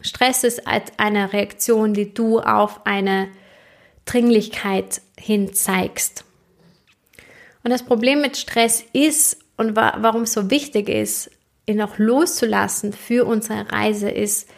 Stress 0.07 0.45
ist 0.45 0.63
eine 0.67 1.33
Reaktion, 1.33 1.95
die 1.95 2.15
du 2.15 2.41
auf 2.41 2.87
eine 2.87 3.29
Dringlichkeit 4.05 5.01
hin 5.19 5.53
zeigst. 5.53 6.25
Und 7.65 7.71
das 7.71 7.85
Problem 7.85 8.21
mit 8.21 8.37
Stress 8.37 8.85
ist 8.93 9.39
und 9.57 9.75
warum 9.75 10.23
es 10.23 10.33
so 10.33 10.51
wichtig 10.51 10.89
ist, 10.89 11.31
ihn 11.67 11.83
auch 11.83 11.99
loszulassen 11.99 12.93
für 12.93 13.27
unsere 13.27 13.73
Reise, 13.73 14.09
ist, 14.09 14.49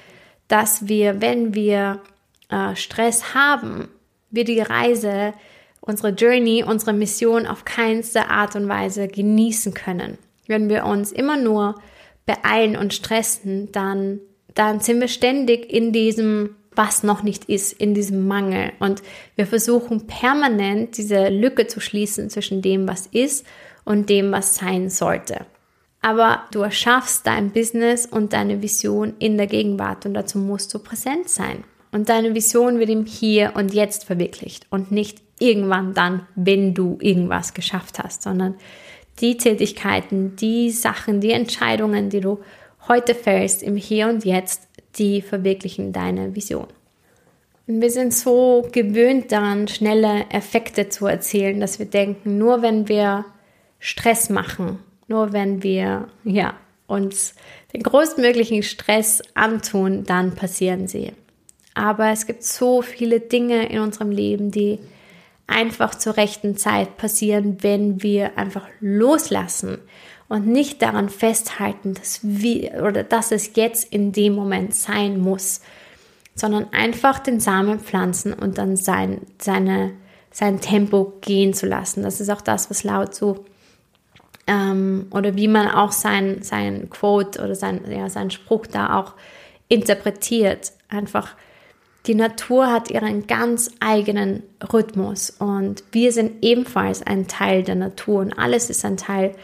dass 0.49 0.89
wir, 0.89 1.21
wenn 1.21 1.55
wir 1.55 2.03
äh, 2.51 2.77
Stress 2.77 3.35
haben, 3.35 3.89
wir 4.31 4.45
die 4.45 4.61
Reise, 4.61 5.33
unsere 5.81 6.11
Journey, 6.11 6.63
unsere 6.63 6.93
Mission 6.93 7.47
auf 7.47 7.65
keinste 7.65 8.29
Art 8.29 8.57
und 8.57 8.69
Weise 8.69 9.09
genießen 9.09 9.73
können. 9.73 10.19
Wenn 10.47 10.69
wir 10.69 10.85
uns 10.85 11.13
immer 11.13 11.37
nur 11.37 11.81
beeilen 12.27 12.77
und 12.77 12.93
stressen, 12.93 13.73
dann, 13.73 14.21
dann 14.59 14.81
sind 14.81 15.01
wir 15.01 15.07
ständig 15.07 15.73
in 15.73 15.93
diesem, 15.93 16.57
was 16.75 17.05
noch 17.05 17.23
nicht 17.23 17.45
ist, 17.45 17.73
in 17.73 17.95
diesem 17.95 18.27
Mangel. 18.27 18.73
Und 18.81 19.03
wir 19.37 19.47
versuchen 19.47 20.09
permanent 20.09 20.97
diese 20.97 21.29
Lücke 21.29 21.69
zu 21.69 21.81
schließen 21.81 22.29
zwischen 22.29 22.61
dem, 22.61 22.89
was 22.89 23.07
ist 23.07 23.47
und 23.85 24.11
dem, 24.11 24.33
was 24.33 24.57
sein 24.57 24.91
sollte. 24.91 25.47
Aber 26.01 26.43
du 26.51 26.61
erschaffst 26.61 27.25
dein 27.25 27.53
Business 27.53 28.05
und 28.05 28.33
deine 28.33 28.61
Vision 28.61 29.15
in 29.21 29.37
der 29.37 29.47
Gegenwart 29.47 30.07
und 30.07 30.15
dazu 30.15 30.39
musst 30.39 30.75
du 30.75 30.81
präsent 30.81 31.29
sein. 31.29 31.63
Und 31.93 32.09
deine 32.09 32.35
Vision 32.35 32.81
wird 32.81 32.91
im 32.91 33.07
Hier 33.07 33.53
und 33.55 33.73
Jetzt 33.73 34.05
verwirklicht 34.05 34.67
und 34.71 34.91
nicht 34.91 35.23
irgendwann 35.39 35.95
dann, 35.95 36.27
wenn 36.35 36.75
du 36.75 36.99
irgendwas 37.01 37.55
geschafft 37.55 38.01
hast, 38.01 38.23
sondern 38.23 38.57
die 39.21 39.37
Tätigkeiten, 39.37 40.35
die 40.37 40.71
Sachen, 40.71 41.21
die 41.21 41.31
Entscheidungen, 41.31 42.11
die 42.11 42.21
du 42.21 42.41
heute 42.89 43.15
fällst 43.15 43.63
im 43.63 43.77
Hier 43.77 44.09
und 44.09 44.25
Jetzt, 44.25 44.69
die 44.97 45.23
verwirklichen 45.23 45.93
deine 45.93 46.35
Vision. 46.35 46.67
Und 47.67 47.83
wir 47.83 47.91
sind 47.91 48.15
so 48.15 48.67
gewöhnt 48.73 49.31
daran, 49.31 49.69
schnelle 49.69 50.25
Effekte 50.31 50.89
zu 50.89 51.07
erzielen, 51.07 51.61
dass 51.61 51.79
wir 51.79 51.87
denken, 51.87 52.39
nur 52.39 52.63
wenn 52.63 52.89
wir 52.89 53.27
Stress 53.79 54.31
machen, 54.31 54.79
nur 55.07 55.33
wenn 55.33 55.63
wir 55.63 56.09
ja, 56.25 56.55
uns 56.87 57.35
den 57.75 57.83
größtmöglichen 57.83 58.63
Stress 58.63 59.23
antun, 59.35 60.05
dann 60.05 60.35
passieren 60.35 60.89
sie. 60.89 61.13
Aber 61.75 62.11
es 62.11 62.27
gibt 62.27 62.43
so 62.43 62.83
viele 62.83 63.21
Dinge 63.21 63.69
in 63.69 63.81
unserem 63.81 64.11
Leben, 64.11 64.51
die 64.51 64.79
einfach 65.47 65.95
zur 65.95 66.17
rechten 66.17 66.57
Zeit 66.57 66.97
passieren, 66.97 67.59
wenn 67.63 68.03
wir 68.03 68.37
einfach 68.39 68.67
loslassen 68.81 69.79
und 70.29 70.47
nicht 70.47 70.83
daran 70.83 71.09
festhalten, 71.09 71.95
dass 71.95 72.21
wir 72.23 72.85
oder 72.85 73.03
dass 73.03 73.33
es 73.33 73.53
jetzt 73.55 73.93
in 73.93 74.13
dem 74.13 74.35
Moment 74.35 74.75
sein 74.75 75.19
muss, 75.19 75.61
sondern 76.35 76.73
einfach 76.73 77.19
den 77.19 77.41
Samen 77.41 77.81
pflanzen 77.81 78.33
und 78.33 78.59
dann 78.59 78.77
sein, 78.77 79.23
seine, 79.39 79.93
sein 80.31 80.61
Tempo 80.61 81.15
gehen 81.21 81.55
zu 81.55 81.67
lassen. 81.67 82.03
Das 82.03 82.21
ist 82.21 82.31
auch 82.31 82.43
das, 82.43 82.71
was 82.71 82.85
laut 82.85 83.15
so 83.15 83.45
ähm, 84.47 85.07
oder 85.11 85.37
wie 85.37 85.49
man 85.49 85.69
auch 85.69 85.93
sein, 85.93 86.43
sein 86.43 86.91
Quote 86.91 87.43
oder 87.43 87.55
sein, 87.55 87.81
ja, 87.91 88.09
sein 88.09 88.31
Spruch 88.31 88.67
da 88.67 88.99
auch 88.99 89.15
interpretiert. 89.69 90.73
Einfach 90.89 91.35
die 92.07 92.15
Natur 92.15 92.73
hat 92.73 92.91
ihren 92.91 93.27
ganz 93.27 93.71
eigenen 93.81 94.43
Rhythmus 94.73 95.31
und 95.31 95.85
wir 95.93 96.13
sind 96.13 96.43
ebenfalls 96.43 97.03
ein 97.03 97.29
Teil 97.29 97.63
der 97.63 97.75
Natur 97.75 98.21
und 98.21 98.33
alles 98.33 98.71
ist 98.71 98.85
ein 98.85 98.97
Teil 98.97 99.35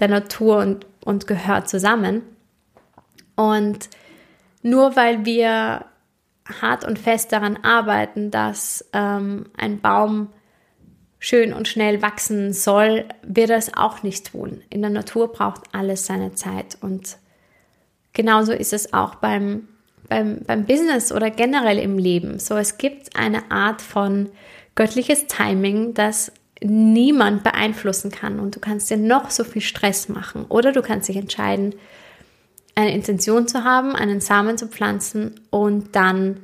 der 0.00 0.08
Natur 0.08 0.58
und, 0.58 0.86
und 1.04 1.26
gehört 1.26 1.68
zusammen. 1.68 2.22
Und 3.36 3.88
nur 4.62 4.96
weil 4.96 5.24
wir 5.24 5.84
hart 6.60 6.84
und 6.84 6.98
fest 6.98 7.32
daran 7.32 7.58
arbeiten, 7.62 8.30
dass 8.30 8.88
ähm, 8.92 9.46
ein 9.56 9.80
Baum 9.80 10.28
schön 11.18 11.52
und 11.52 11.68
schnell 11.68 12.02
wachsen 12.02 12.52
soll, 12.52 13.06
wird 13.22 13.50
er 13.50 13.56
es 13.56 13.74
auch 13.74 14.02
nicht 14.02 14.32
tun. 14.32 14.62
In 14.68 14.82
der 14.82 14.90
Natur 14.90 15.32
braucht 15.32 15.62
alles 15.72 16.06
seine 16.06 16.34
Zeit 16.34 16.76
und 16.80 17.16
genauso 18.12 18.52
ist 18.52 18.72
es 18.72 18.92
auch 18.92 19.14
beim 19.16 19.68
beim, 20.08 20.40
beim 20.46 20.66
Business 20.66 21.12
oder 21.12 21.30
generell 21.30 21.78
im 21.78 21.98
Leben. 21.98 22.38
So, 22.38 22.56
es 22.56 22.78
gibt 22.78 23.16
eine 23.16 23.50
Art 23.50 23.80
von 23.82 24.30
göttliches 24.74 25.26
Timing, 25.26 25.94
das 25.94 26.32
niemand 26.64 27.44
beeinflussen 27.44 28.10
kann 28.10 28.40
und 28.40 28.56
du 28.56 28.60
kannst 28.60 28.90
dir 28.90 28.96
noch 28.96 29.30
so 29.30 29.44
viel 29.44 29.62
Stress 29.62 30.08
machen 30.08 30.46
oder 30.48 30.72
du 30.72 30.82
kannst 30.82 31.08
dich 31.08 31.16
entscheiden, 31.16 31.74
eine 32.74 32.92
Intention 32.92 33.46
zu 33.46 33.64
haben, 33.64 33.94
einen 33.94 34.20
Samen 34.20 34.56
zu 34.56 34.66
pflanzen 34.66 35.40
und 35.50 35.94
dann 35.94 36.40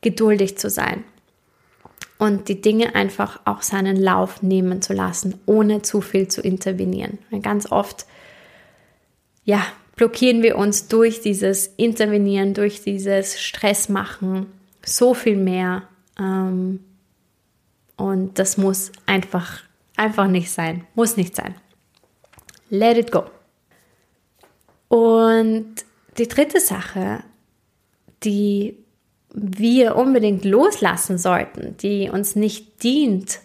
geduldig 0.00 0.58
zu 0.58 0.70
sein 0.70 1.04
und 2.18 2.48
die 2.48 2.60
Dinge 2.60 2.94
einfach 2.94 3.40
auch 3.44 3.62
seinen 3.62 3.96
Lauf 3.96 4.42
nehmen 4.42 4.82
zu 4.82 4.92
lassen, 4.92 5.40
ohne 5.46 5.82
zu 5.82 6.00
viel 6.00 6.28
zu 6.28 6.40
intervenieren. 6.40 7.18
Ganz 7.42 7.70
oft, 7.70 8.06
ja, 9.44 9.64
blockieren 9.94 10.42
wir 10.42 10.58
uns 10.58 10.88
durch 10.88 11.20
dieses 11.20 11.68
Intervenieren, 11.76 12.54
durch 12.54 12.82
dieses 12.82 13.40
Stress 13.40 13.88
machen 13.88 14.46
so 14.84 15.14
viel 15.14 15.36
mehr. 15.36 15.82
Ähm, 16.18 16.80
und 17.98 18.38
das 18.38 18.56
muss 18.56 18.92
einfach, 19.06 19.60
einfach 19.96 20.28
nicht 20.28 20.50
sein. 20.50 20.86
Muss 20.94 21.16
nicht 21.16 21.36
sein. 21.36 21.54
Let 22.70 22.96
it 22.96 23.12
go. 23.12 23.24
Und 24.88 25.74
die 26.16 26.28
dritte 26.28 26.60
Sache, 26.60 27.24
die 28.22 28.78
wir 29.34 29.96
unbedingt 29.96 30.44
loslassen 30.44 31.18
sollten, 31.18 31.76
die 31.78 32.08
uns 32.08 32.36
nicht 32.36 32.82
dient, 32.82 33.40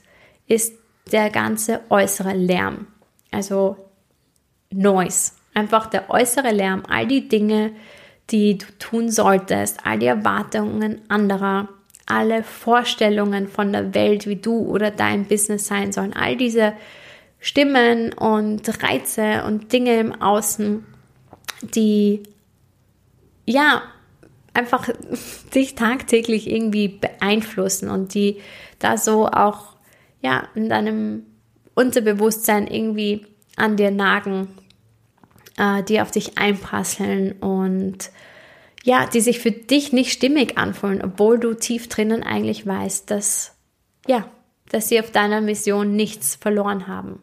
ist 0.47 0.73
der 1.11 1.29
ganze 1.29 1.81
äußere 1.89 2.33
Lärm. 2.33 2.87
Also 3.31 3.75
Noise. 4.71 5.33
Einfach 5.55 5.87
der 5.87 6.09
äußere 6.09 6.51
Lärm, 6.51 6.83
all 6.87 7.07
die 7.07 7.27
Dinge, 7.27 7.71
die 8.29 8.59
du 8.59 8.65
tun 8.77 9.09
solltest, 9.09 9.79
all 9.83 9.99
die 9.99 10.05
Erwartungen 10.05 11.01
anderer, 11.09 11.69
alle 12.05 12.43
Vorstellungen 12.43 13.47
von 13.47 13.71
der 13.71 13.93
Welt, 13.93 14.27
wie 14.27 14.35
du 14.35 14.59
oder 14.59 14.91
dein 14.91 15.25
Business 15.25 15.67
sein 15.67 15.91
sollen, 15.91 16.13
all 16.13 16.35
diese 16.35 16.73
Stimmen 17.39 18.13
und 18.13 18.83
Reize 18.83 19.43
und 19.45 19.71
Dinge 19.73 19.99
im 19.99 20.21
Außen, 20.21 20.85
die 21.61 22.23
ja 23.45 23.81
einfach 24.53 24.89
dich 25.55 25.75
tagtäglich 25.75 26.49
irgendwie 26.49 26.87
beeinflussen 26.87 27.89
und 27.89 28.13
die 28.13 28.41
da 28.79 28.97
so 28.97 29.27
auch 29.27 29.75
ja 30.21 30.47
in 30.55 30.69
deinem 30.69 31.23
Unterbewusstsein 31.75 32.67
irgendwie 32.67 33.25
an 33.55 33.77
dir 33.77 33.91
nagen, 33.91 34.47
äh, 35.57 35.83
die 35.83 36.01
auf 36.01 36.11
dich 36.11 36.37
einprasseln 36.37 37.33
und 37.33 38.11
ja, 38.83 39.07
die 39.07 39.21
sich 39.21 39.39
für 39.39 39.51
dich 39.51 39.93
nicht 39.93 40.11
stimmig 40.11 40.57
anfühlen, 40.57 41.01
obwohl 41.01 41.39
du 41.39 41.53
tief 41.55 41.87
drinnen 41.87 42.21
eigentlich 42.21 42.67
weißt, 42.67 43.09
dass 43.09 43.55
ja, 44.05 44.25
dass 44.69 44.89
sie 44.89 44.99
auf 44.99 45.11
deiner 45.11 45.39
Mission 45.39 45.95
nichts 45.95 46.35
verloren 46.35 46.87
haben. 46.87 47.21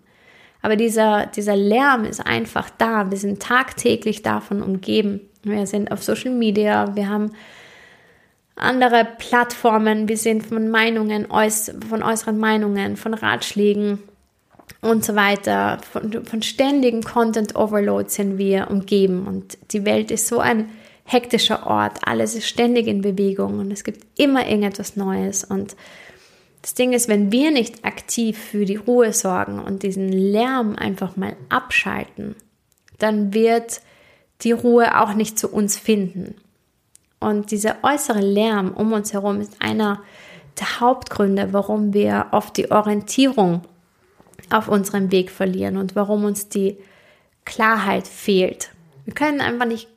Aber 0.63 0.77
dieser, 0.77 1.27
dieser 1.27 1.57
Lärm 1.57 2.05
ist 2.05 2.21
einfach 2.21 2.71
da. 2.71 3.11
Wir 3.11 3.19
sind 3.19 3.43
tagtäglich 3.43 4.23
davon 4.23 4.63
umgeben. 4.63 5.21
Wir 5.43 5.67
sind 5.67 5.91
auf 5.91 6.03
Social 6.03 6.33
Media, 6.33 6.95
wir 6.97 7.09
haben 7.09 7.33
andere 8.57 9.09
Plattformen, 9.19 10.07
wir 10.07 10.19
sind 10.19 10.47
von 10.47 10.69
Meinungen, 10.69 11.27
von 11.89 12.03
äußeren 12.03 12.39
Meinungen, 12.39 12.99
von 12.99 13.15
Ratschlägen 13.15 14.01
und 14.83 15.03
so 15.03 15.15
weiter, 15.15 15.79
von, 15.91 16.25
von 16.27 16.43
ständigen 16.43 17.03
Content 17.03 17.57
Overload 17.57 18.11
sind 18.11 18.37
wir 18.37 18.71
umgeben. 18.71 19.27
Und 19.27 19.57
die 19.73 19.87
Welt 19.87 20.11
ist 20.11 20.29
so 20.29 20.41
ein 20.41 20.69
hektischer 21.13 21.67
Ort, 21.67 21.99
alles 22.05 22.35
ist 22.35 22.47
ständig 22.47 22.87
in 22.87 23.03
Bewegung 23.03 23.59
und 23.59 23.71
es 23.73 23.83
gibt 23.83 24.07
immer 24.19 24.47
irgendetwas 24.47 24.97
Neues. 24.97 25.43
Und 25.43 25.75
das 26.63 26.75
Ding 26.75 26.93
ist, 26.93 27.09
wenn 27.09 27.33
wir 27.33 27.51
nicht 27.51 27.85
aktiv 27.85 28.39
für 28.39 28.65
die 28.65 28.77
Ruhe 28.77 29.13
sorgen 29.13 29.59
und 29.59 29.83
diesen 29.83 30.13
Lärm 30.13 30.77
einfach 30.77 31.17
mal 31.17 31.37
abschalten, 31.49 32.37
dann 32.99 33.35
wird 33.35 33.81
die 34.43 34.53
Ruhe 34.53 35.01
auch 35.01 35.15
nicht 35.15 35.39
zu 35.39 35.49
uns 35.49 35.77
finden. 35.77 36.37
Und 37.19 37.51
dieser 37.51 37.79
äußere 37.83 38.21
Lärm 38.21 38.71
um 38.71 38.93
uns 38.93 39.13
herum 39.13 39.41
ist 39.41 39.61
einer 39.61 40.03
der 40.59 40.81
Hauptgründe, 40.81 41.53
warum 41.53 41.93
wir 41.93 42.27
oft 42.31 42.57
die 42.57 42.71
Orientierung 42.71 43.63
auf 44.51 44.69
unserem 44.69 45.11
Weg 45.11 45.31
verlieren 45.31 45.77
und 45.77 45.97
warum 45.97 46.25
uns 46.25 46.49
die 46.49 46.79
Klarheit 47.45 48.07
fehlt. 48.07 48.71
Wir 49.05 49.15
können 49.15 49.41
einfach 49.41 49.67
nicht 49.67 49.89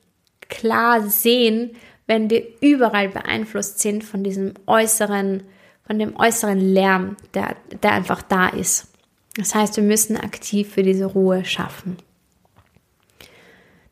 klar 0.50 1.02
sehen, 1.10 1.72
wenn 2.08 2.30
wir 2.30 2.44
überall 2.62 3.10
beeinflusst 3.10 3.80
sind 3.80 4.04
von 4.04 4.24
diesem 4.24 4.54
äußeren, 4.68 5.44
von 5.86 6.00
dem 6.00 6.16
äußeren 6.18 6.60
Lärm, 6.60 7.18
der, 7.34 7.56
der 7.82 7.94
einfach 7.94 8.22
da 8.22 8.50
ist. 8.50 8.88
Das 9.36 9.56
heißt, 9.56 9.78
wir 9.78 9.84
müssen 9.84 10.18
aktiv 10.18 10.70
für 10.72 10.84
diese 10.84 11.06
Ruhe 11.06 11.44
schaffen. 11.46 11.98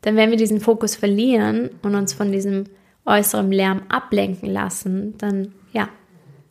Denn 0.04 0.16
wenn 0.16 0.30
wir 0.30 0.38
diesen 0.38 0.60
Fokus 0.60 0.96
verlieren 0.96 1.70
und 1.82 1.96
uns 1.96 2.14
von 2.14 2.32
diesem 2.32 2.66
äußeren 3.06 3.52
Lärm 3.52 3.84
ablenken 3.90 4.50
lassen, 4.50 5.18
dann 5.18 5.54
ja, 5.74 5.90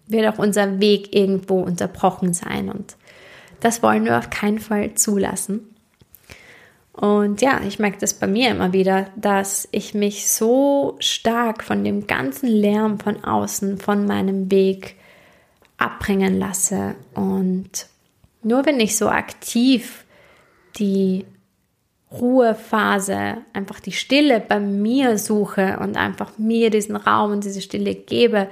wird 0.07 0.27
auch 0.27 0.39
unser 0.39 0.81
Weg 0.81 1.15
irgendwo 1.15 1.61
unterbrochen 1.61 2.33
sein 2.33 2.69
und 2.69 2.97
das 3.61 3.83
wollen 3.83 4.05
wir 4.05 4.19
auf 4.19 4.31
keinen 4.31 4.59
Fall 4.59 4.95
zulassen. 4.95 5.70
Und 7.01 7.41
ja, 7.41 7.63
ich 7.67 7.79
merke 7.79 7.97
das 7.99 8.13
bei 8.13 8.27
mir 8.27 8.51
immer 8.51 8.75
wieder, 8.75 9.07
dass 9.17 9.67
ich 9.73 9.95
mich 9.95 10.31
so 10.31 10.97
stark 10.99 11.65
von 11.65 11.83
dem 11.83 12.07
ganzen 12.07 12.47
Lärm 12.47 13.01
von 13.01 13.25
außen, 13.25 13.79
von 13.79 14.05
meinem 14.05 14.51
Weg 14.51 14.97
abbringen 15.79 16.39
lasse. 16.39 16.97
Und 17.15 17.87
nur 18.43 18.67
wenn 18.67 18.79
ich 18.81 18.99
so 18.99 19.09
aktiv 19.09 20.05
die 20.77 21.25
Ruhephase, 22.13 23.39
einfach 23.55 23.81
die 23.81 23.93
Stille 23.93 24.39
bei 24.39 24.61
mir 24.61 25.17
suche 25.17 25.79
und 25.81 25.97
einfach 25.97 26.37
mir 26.37 26.69
diesen 26.69 26.97
Raum 26.97 27.33
und 27.33 27.45
diese 27.45 27.63
Stille 27.63 27.95
gebe, 27.95 28.49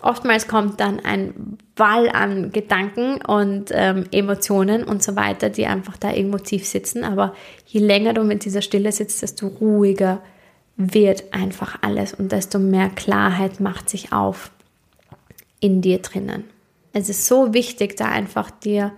Oftmals 0.00 0.46
kommt 0.46 0.80
dann 0.80 1.00
ein 1.00 1.58
Wall 1.76 2.08
an 2.08 2.52
Gedanken 2.52 3.20
und 3.22 3.70
ähm, 3.72 4.04
Emotionen 4.12 4.84
und 4.84 5.02
so 5.02 5.16
weiter, 5.16 5.50
die 5.50 5.66
einfach 5.66 5.96
da 5.96 6.12
irgendwo 6.12 6.38
tief 6.38 6.66
sitzen. 6.66 7.04
Aber 7.04 7.34
je 7.66 7.80
länger 7.80 8.14
du 8.14 8.22
mit 8.22 8.44
dieser 8.44 8.62
Stille 8.62 8.92
sitzt, 8.92 9.22
desto 9.22 9.48
ruhiger 9.48 10.22
wird 10.76 11.32
einfach 11.32 11.78
alles 11.82 12.14
und 12.14 12.30
desto 12.30 12.60
mehr 12.60 12.88
Klarheit 12.90 13.58
macht 13.58 13.90
sich 13.90 14.12
auf 14.12 14.52
in 15.60 15.82
dir 15.82 15.98
drinnen. 15.98 16.44
Es 16.92 17.08
ist 17.08 17.26
so 17.26 17.52
wichtig, 17.52 17.96
da 17.96 18.06
einfach 18.06 18.50
dir 18.50 18.92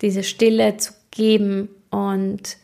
diese 0.00 0.22
Stille 0.22 0.78
zu 0.78 0.92
geben 1.10 1.68
und 1.90 2.56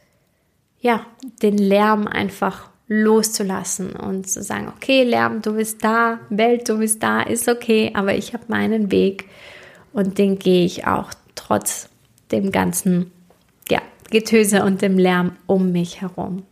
ja, 0.81 1.07
den 1.43 1.59
Lärm 1.59 2.07
einfach 2.07 2.71
loszulassen 2.87 3.93
und 3.97 4.29
zu 4.29 4.43
sagen, 4.43 4.73
okay, 4.77 5.05
Lärm, 5.05 5.41
du 5.43 5.55
bist 5.55 5.83
da, 5.83 6.21
Welt, 6.29 6.69
du 6.69 6.79
bist 6.79 7.03
da, 7.03 7.23
ist 7.23 7.49
okay, 7.49 7.93
aber 7.95 8.15
ich 8.15 8.35
habe 8.35 8.45
meinen 8.49 8.91
Weg 8.91 9.29
und 9.93 10.19
den 10.19 10.39
gehe 10.39 10.65
ich 10.65 10.87
auch 10.87 11.13
trotz 11.35 11.89
dem 12.31 12.53
ganzen 12.53 13.11
ja, 13.71 13.81
Getöse 14.11 14.65
und 14.65 14.83
dem 14.83 14.99
Lärm 14.99 15.37
um 15.47 15.73
mich 15.73 16.03
herum. 16.03 16.43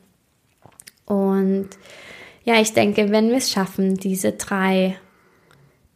Und 1.05 1.69
ja, 2.45 2.61
ich 2.61 2.73
denke, 2.73 3.11
wenn 3.11 3.29
wir 3.29 3.37
es 3.37 3.51
schaffen, 3.51 3.97
diese 3.97 4.33
drei 4.33 4.97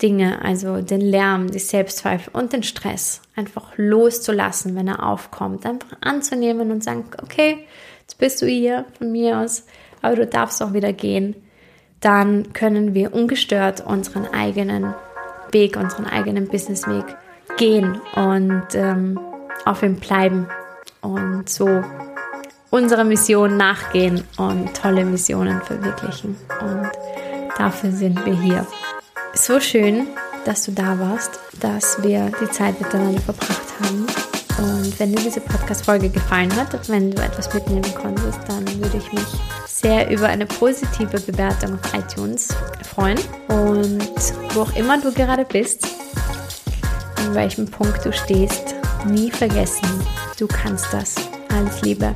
Dinge, 0.03 0.43
also 0.43 0.83
den 0.83 1.01
Lärm, 1.01 1.51
die 1.51 1.59
Selbstzweifel 1.59 2.35
und 2.35 2.53
den 2.53 2.63
Stress 2.63 3.23
einfach 3.35 3.73
loszulassen, 3.77 4.75
wenn 4.77 4.89
er 4.89 5.07
aufkommt, 5.07 5.65
einfach 5.65 5.97
anzunehmen 6.03 6.71
und 6.71 6.85
sagen, 6.85 7.07
okay, 7.23 7.67
jetzt 8.01 8.19
bist 8.19 8.43
du 8.43 8.47
hier 8.47 8.85
von 8.99 9.11
mir 9.11 9.39
aus, 9.39 9.65
aber 10.07 10.17
du 10.17 10.27
darfst 10.27 10.63
auch 10.63 10.73
wieder 10.73 10.93
gehen, 10.93 11.37
dann 12.01 12.53
können 12.53 12.95
wir 12.95 13.15
ungestört 13.15 13.85
unseren 13.85 14.27
eigenen 14.27 14.95
Weg, 15.51 15.77
unseren 15.77 16.07
eigenen 16.07 16.49
Businessweg 16.49 17.05
gehen 17.57 18.01
und 18.15 18.67
ähm, 18.75 19.19
auf 19.65 19.83
ihm 19.83 19.97
bleiben 19.97 20.47
und 21.01 21.49
so 21.49 21.83
unserer 22.71 23.05
Mission 23.05 23.57
nachgehen 23.57 24.23
und 24.37 24.75
tolle 24.75 25.05
Missionen 25.05 25.63
verwirklichen. 25.63 26.37
Und 26.61 26.91
dafür 27.57 27.91
sind 27.91 28.25
wir 28.27 28.35
hier. 28.35 28.67
So 29.35 29.61
schön, 29.61 30.09
dass 30.45 30.65
du 30.65 30.73
da 30.73 30.99
warst, 30.99 31.39
dass 31.61 32.03
wir 32.03 32.31
die 32.41 32.51
Zeit 32.51 32.81
miteinander 32.81 33.21
verbracht 33.21 33.73
haben. 33.83 34.07
Und 34.59 34.99
wenn 34.99 35.15
dir 35.15 35.23
diese 35.23 35.41
Podcast-Folge 35.41 36.09
gefallen 36.09 36.55
hat, 36.57 36.89
wenn 36.89 37.11
du 37.11 37.23
etwas 37.23 37.53
mitnehmen 37.53 37.95
konntest, 37.95 38.39
dann 38.49 38.67
würde 38.81 38.97
ich 38.97 39.13
mich 39.13 39.27
sehr 39.67 40.11
über 40.11 40.29
eine 40.29 40.47
positive 40.47 41.21
Bewertung 41.21 41.79
auf 41.79 41.95
iTunes 41.95 42.49
freuen. 42.95 43.19
Und 43.49 44.09
wo 44.55 44.63
auch 44.63 44.77
immer 44.77 45.01
du 45.01 45.13
gerade 45.13 45.45
bist, 45.45 45.87
an 47.17 47.35
welchem 47.35 47.67
Punkt 47.67 48.05
du 48.05 48.13
stehst, 48.13 48.75
nie 49.07 49.31
vergessen, 49.31 49.89
du 50.39 50.47
kannst 50.47 50.87
das. 50.93 51.17
Alles 51.51 51.83
Liebe. 51.83 52.15